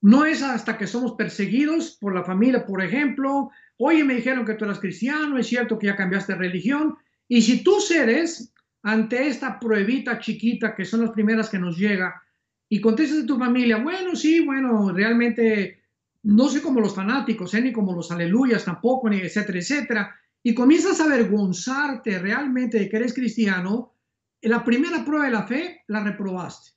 [0.00, 4.54] No es hasta que somos perseguidos por la familia, por ejemplo, oye, me dijeron que
[4.54, 6.96] tú eras cristiano, es cierto que ya cambiaste de religión,
[7.26, 12.22] y si tú cedes ante esta pruebita chiquita que son las primeras que nos llega
[12.68, 15.82] y contestas a tu familia, bueno, sí, bueno, realmente
[16.22, 17.60] no soy como los fanáticos, ¿eh?
[17.60, 22.96] ni como los aleluyas tampoco, ni etcétera, etcétera, y comienzas a avergonzarte realmente de que
[22.96, 23.94] eres cristiano,
[24.42, 26.72] la primera prueba de la fe la reprobaste.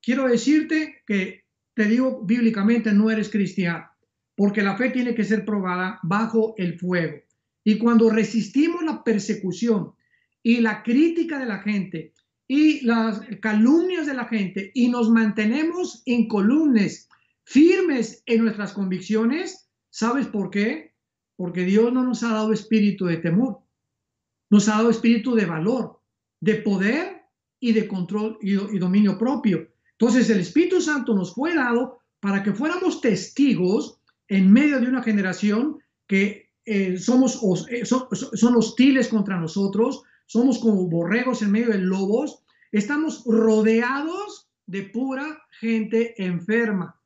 [0.00, 1.39] Quiero decirte que,
[1.74, 3.86] te digo bíblicamente, no eres cristiano,
[4.34, 7.18] porque la fe tiene que ser probada bajo el fuego.
[7.64, 9.92] Y cuando resistimos la persecución,
[10.42, 12.14] y la crítica de la gente
[12.46, 17.08] y las calumnias de la gente y nos mantenemos incolumnes,
[17.44, 20.94] firmes en nuestras convicciones, ¿sabes por qué?
[21.36, 23.60] Porque Dios no nos ha dado espíritu de temor,
[24.50, 26.00] nos ha dado espíritu de valor,
[26.40, 27.22] de poder
[27.60, 29.68] y de control y, dominio propio.
[30.00, 35.02] Entonces el Espíritu Santo nos fue dado para que fuéramos testigos en medio de una
[35.02, 37.38] generación que eh, somos,
[37.68, 42.42] eh, son hostiles contra nosotros, somos como borregos en medio de lobos,
[42.72, 46.98] estamos rodeados de pura gente enferma,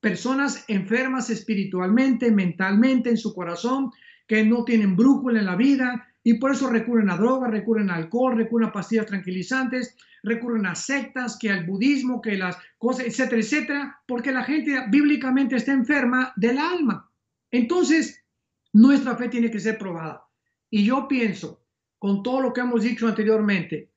[0.00, 3.90] personas enfermas espiritualmente, mentalmente, en su corazón,
[4.28, 7.96] que no tienen brújula en la vida y por eso recurren a drogas, recurren a
[7.96, 13.40] alcohol, recurren a pastillas tranquilizantes, recurren a sectas, que al budismo, que las cosas, etcétera,
[13.40, 17.10] etcétera, porque la gente bíblicamente está enferma del alma.
[17.50, 18.24] Entonces,
[18.72, 20.24] nuestra fe tiene que ser probada.
[20.70, 21.64] Y yo pienso
[21.98, 23.90] con todo lo que hemos dicho anteriormente,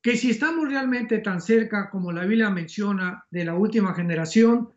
[0.00, 4.70] que si estamos realmente tan cerca como la Biblia menciona de la última generación,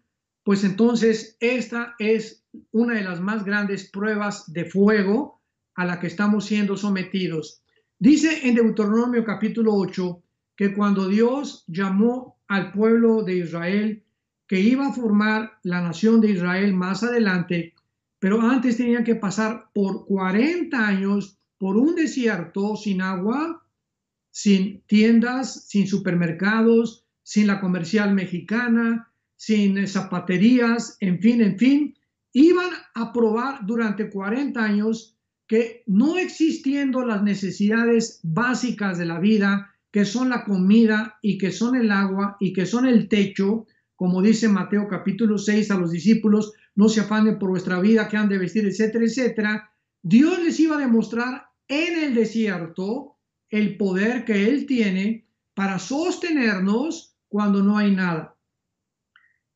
[0.43, 5.36] pues entonces esta es una de las más grandes pruebas de fuego
[5.77, 7.61] a la que estamos siendo sometidos.
[7.99, 10.21] Dice en Deuteronomio capítulo 8
[10.55, 14.03] que cuando Dios llamó al pueblo de Israel,
[14.47, 17.75] que iba a formar la nación de Israel más adelante,
[18.19, 23.63] pero antes tenían que pasar por 40 años por un desierto sin agua,
[24.31, 31.97] sin tiendas, sin supermercados, sin la comercial mexicana, sin zapaterías, en fin, en fin,
[32.33, 35.16] iban a probar durante 40 años
[35.47, 41.51] que no existiendo las necesidades básicas de la vida, que son la comida y que
[41.51, 45.91] son el agua y que son el techo, como dice Mateo capítulo 6 a los
[45.91, 49.71] discípulos, no se afanen por vuestra vida, que han de vestir, etcétera, etcétera,
[50.03, 53.15] Dios les iba a demostrar en el desierto
[53.49, 58.35] el poder que Él tiene para sostenernos cuando no hay nada.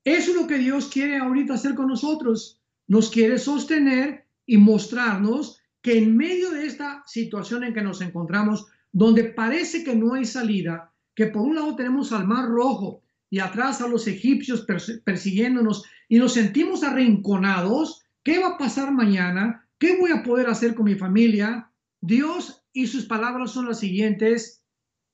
[0.03, 2.59] Eso es lo que Dios quiere ahorita hacer con nosotros.
[2.87, 8.67] Nos quiere sostener y mostrarnos que en medio de esta situación en que nos encontramos,
[8.91, 13.39] donde parece que no hay salida, que por un lado tenemos al mar rojo y
[13.39, 14.65] atrás a los egipcios
[15.03, 19.67] persiguiéndonos y nos sentimos arrinconados, ¿qué va a pasar mañana?
[19.79, 21.71] ¿Qué voy a poder hacer con mi familia?
[22.01, 24.63] Dios y sus palabras son las siguientes,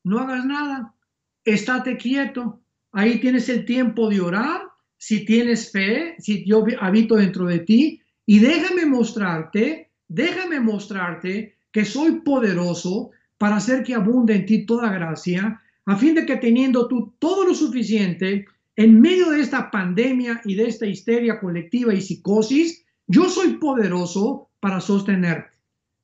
[0.04, 0.94] no hagas nada,
[1.46, 2.62] estate quieto,
[2.92, 4.62] ahí tienes el tiempo de orar,
[4.98, 11.86] si tienes fe, si yo habito dentro de ti, y déjame mostrarte, déjame mostrarte que
[11.86, 16.88] soy poderoso para hacer que abunde en ti toda gracia, a fin de que teniendo
[16.88, 18.46] tú todo lo suficiente,
[18.76, 24.50] en medio de esta pandemia y de esta histeria colectiva y psicosis, yo soy poderoso
[24.60, 25.58] para sostenerte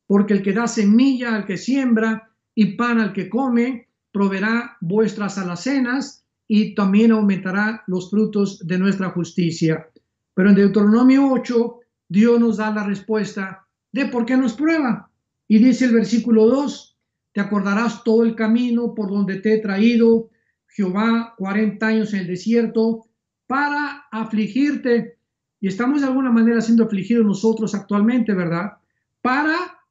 [0.07, 5.37] porque el que da semilla al que siembra y pan al que come, proveerá vuestras
[5.37, 9.89] alacenas y también aumentará los frutos de nuestra justicia.
[10.35, 11.79] Pero en Deuteronomio 8,
[12.09, 13.62] Dios nos da la respuesta
[13.93, 15.09] de por qué nos prueba.
[15.47, 16.97] Y dice el versículo 2,
[17.31, 20.29] te acordarás todo el camino por donde te he traído,
[20.67, 23.05] Jehová, 40 años en el desierto,
[23.47, 25.17] para afligirte.
[25.61, 28.73] Y estamos de alguna manera siendo afligidos nosotros actualmente, ¿verdad?
[29.21, 29.83] Para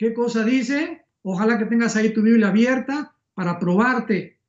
[0.00, 1.04] ¿Qué cosa dice?
[1.20, 4.40] Ojalá que tengas ahí tu Biblia abierta para probarte,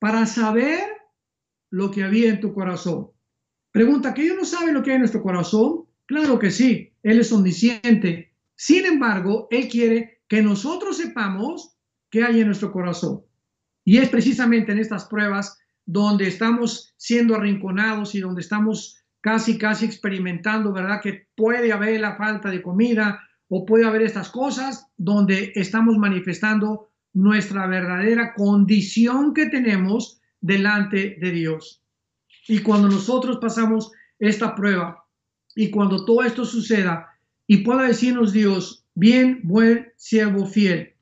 [0.00, 0.80] para saber
[1.70, 3.12] lo que había en tu corazón.
[3.70, 5.84] Pregunta, ¿que Dios no sabe lo que hay en nuestro corazón?
[6.06, 8.32] Claro que sí, Él es omnisciente.
[8.56, 11.76] Sin embargo, Él quiere que nosotros sepamos
[12.10, 13.22] qué hay en nuestro corazón.
[13.84, 19.84] Y es precisamente en estas pruebas donde estamos siendo arrinconados y donde estamos casi, casi
[19.84, 21.00] experimentando, ¿verdad?
[21.00, 26.90] Que puede haber la falta de comida o puede haber estas cosas donde estamos manifestando
[27.12, 31.84] nuestra verdadera condición que tenemos delante de Dios.
[32.48, 35.05] Y cuando nosotros pasamos esta prueba
[35.56, 37.08] y cuando todo esto suceda
[37.48, 40.92] y pueda decirnos Dios, bien, buen siervo fiel,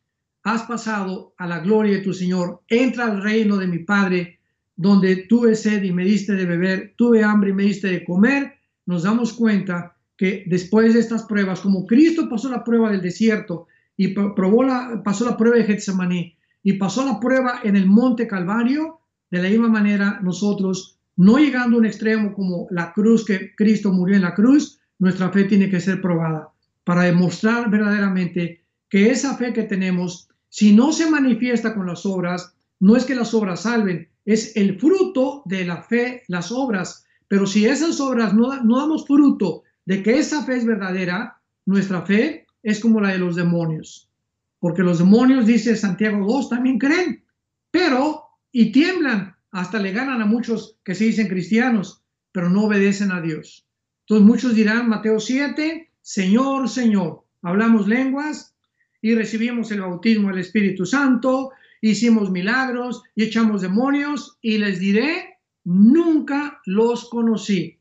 [0.45, 4.39] has pasado a la gloria de tu Señor, entra al reino de mi Padre,
[4.77, 8.55] donde tuve sed y me diste de beber, tuve hambre y me diste de comer,
[8.87, 13.67] nos damos cuenta que después de estas pruebas, como Cristo pasó la prueba del desierto
[13.97, 18.29] y probó la, pasó la prueba de Getsemaní y pasó la prueba en el monte
[18.29, 19.01] Calvario,
[19.31, 23.93] de la misma manera nosotros, no llegando a un extremo como la cruz que Cristo
[23.93, 26.51] murió en la cruz, nuestra fe tiene que ser probada
[26.85, 32.55] para demostrar verdaderamente que esa fe que tenemos, si no se manifiesta con las obras,
[32.81, 37.05] no es que las obras salven, es el fruto de la fe, las obras.
[37.29, 42.03] Pero si esas obras no, no damos fruto de que esa fe es verdadera, nuestra
[42.03, 44.11] fe es como la de los demonios.
[44.59, 47.25] Porque los demonios, dice Santiago 2, también creen,
[47.71, 52.03] pero y tiemblan, hasta le ganan a muchos que se dicen cristianos,
[52.33, 53.69] pero no obedecen a Dios.
[54.01, 58.57] Entonces muchos dirán, Mateo 7, Señor, Señor, hablamos lenguas
[59.01, 65.39] y recibimos el bautismo del Espíritu Santo, hicimos milagros y echamos demonios y les diré,
[65.63, 67.79] nunca los conocí.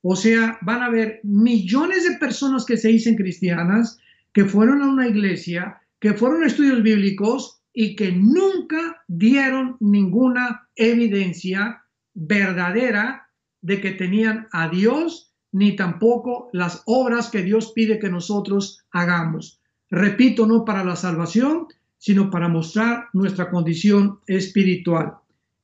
[0.00, 3.98] O sea, van a haber millones de personas que se dicen cristianas,
[4.32, 10.68] que fueron a una iglesia, que fueron a estudios bíblicos y que nunca dieron ninguna
[10.76, 13.30] evidencia verdadera
[13.62, 19.62] de que tenían a Dios, ni tampoco las obras que Dios pide que nosotros hagamos.
[19.88, 25.14] Repito, no para la salvación, sino para mostrar nuestra condición espiritual.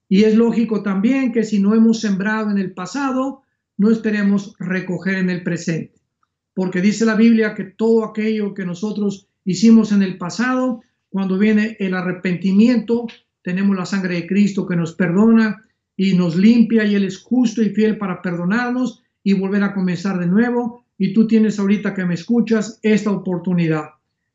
[0.09, 3.43] Y es lógico también que si no hemos sembrado en el pasado,
[3.77, 6.01] no esperemos recoger en el presente.
[6.55, 11.77] Porque dice la Biblia que todo aquello que nosotros hicimos en el pasado, cuando viene
[11.79, 13.07] el arrepentimiento,
[13.43, 15.63] tenemos la sangre de Cristo que nos perdona
[15.97, 20.19] y nos limpia y Él es justo y fiel para perdonarnos y volver a comenzar
[20.19, 20.85] de nuevo.
[20.99, 23.91] Y tú tienes ahorita que me escuchas esta oportunidad.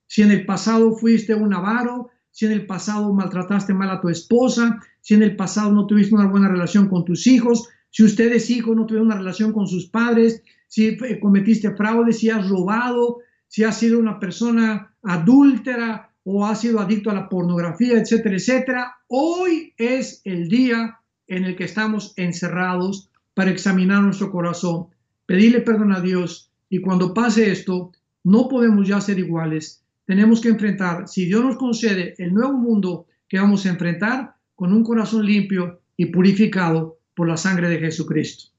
[0.07, 4.09] Si en el pasado fuiste un avaro, si en el pasado maltrataste mal a tu
[4.09, 8.49] esposa, si en el pasado no tuviste una buena relación con tus hijos, si ustedes
[8.49, 13.65] hijos no tuvieron una relación con sus padres, si cometiste fraude, si has robado, si
[13.65, 18.95] has sido una persona adúltera o has sido adicto a la pornografía, etcétera, etcétera.
[19.07, 24.87] Hoy es el día en el que estamos encerrados para examinar nuestro corazón,
[25.25, 27.91] pedirle perdón a Dios y cuando pase esto,
[28.23, 29.83] no podemos ya ser iguales.
[30.05, 34.73] Tenemos que enfrentar, si Dios nos concede el nuevo mundo que vamos a enfrentar, con
[34.73, 38.51] un corazón limpio y purificado por la sangre de Jesucristo.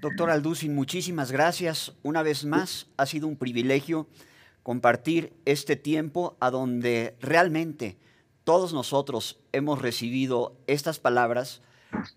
[0.00, 1.92] Doctor Alducin, muchísimas gracias.
[2.02, 4.08] Una vez más, ha sido un privilegio
[4.62, 7.98] compartir este tiempo a donde realmente
[8.44, 11.62] todos nosotros hemos recibido estas palabras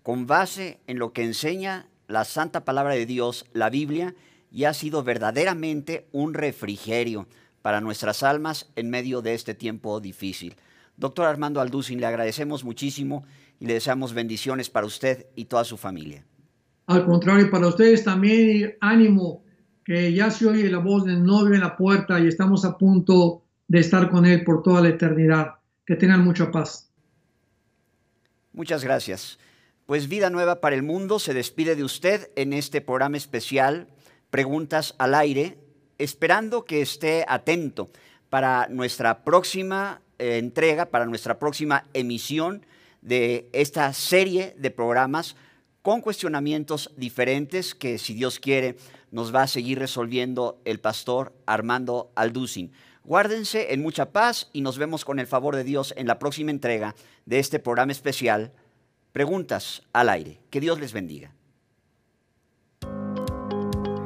[0.02, 4.14] con base en lo que enseña la santa palabra de Dios, la Biblia,
[4.50, 7.26] y ha sido verdaderamente un refrigerio
[7.62, 10.56] para nuestras almas en medio de este tiempo difícil.
[10.96, 13.24] Doctor Armando Alducin, le agradecemos muchísimo
[13.58, 16.24] y le deseamos bendiciones para usted y toda su familia.
[16.86, 19.43] Al contrario, para ustedes también ánimo,
[19.84, 23.42] que ya se oye la voz del novio en la puerta y estamos a punto
[23.68, 25.54] de estar con él por toda la eternidad.
[25.86, 26.90] Que tengan mucha paz.
[28.52, 29.38] Muchas gracias.
[29.84, 33.88] Pues Vida Nueva para el Mundo se despide de usted en este programa especial,
[34.30, 35.58] Preguntas al Aire,
[35.98, 37.90] esperando que esté atento
[38.30, 42.64] para nuestra próxima eh, entrega, para nuestra próxima emisión
[43.02, 45.36] de esta serie de programas
[45.82, 48.76] con cuestionamientos diferentes que, si Dios quiere,
[49.14, 52.72] nos va a seguir resolviendo el pastor Armando Alducin.
[53.04, 56.50] Guárdense en mucha paz y nos vemos con el favor de Dios en la próxima
[56.50, 58.52] entrega de este programa especial,
[59.12, 60.40] Preguntas al aire.
[60.50, 61.32] Que Dios les bendiga.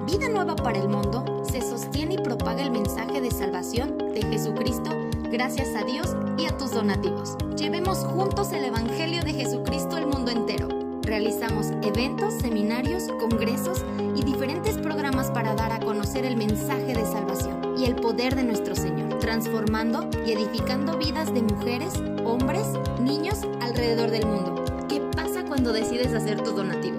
[0.07, 4.91] Vida Nueva para el Mundo se sostiene y propaga el mensaje de salvación de Jesucristo
[5.33, 7.39] gracias a Dios y a tus donativos.
[7.57, 10.78] Llevemos juntos el Evangelio de Jesucristo al mundo entero.
[11.09, 13.83] Realizamos eventos, seminarios, congresos
[14.15, 18.43] y diferentes programas para dar a conocer el mensaje de salvación y el poder de
[18.43, 21.95] nuestro Señor, transformando y edificando vidas de mujeres,
[22.27, 22.67] hombres,
[23.01, 24.63] niños alrededor del mundo.
[24.87, 26.99] ¿Qué pasa cuando decides hacer tu donativo?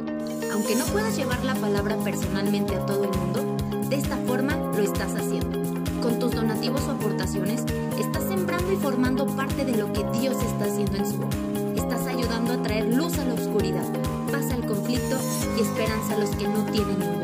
[0.53, 4.82] Aunque no puedas llevar la palabra personalmente a todo el mundo, de esta forma lo
[4.82, 5.60] estás haciendo.
[6.01, 7.64] Con tus donativos o aportaciones,
[7.99, 11.48] estás sembrando y formando parte de lo que Dios está haciendo en su obra
[12.57, 13.85] traer luz a la oscuridad,
[14.31, 15.17] paz al conflicto
[15.57, 17.18] y esperanza a los que no tienen.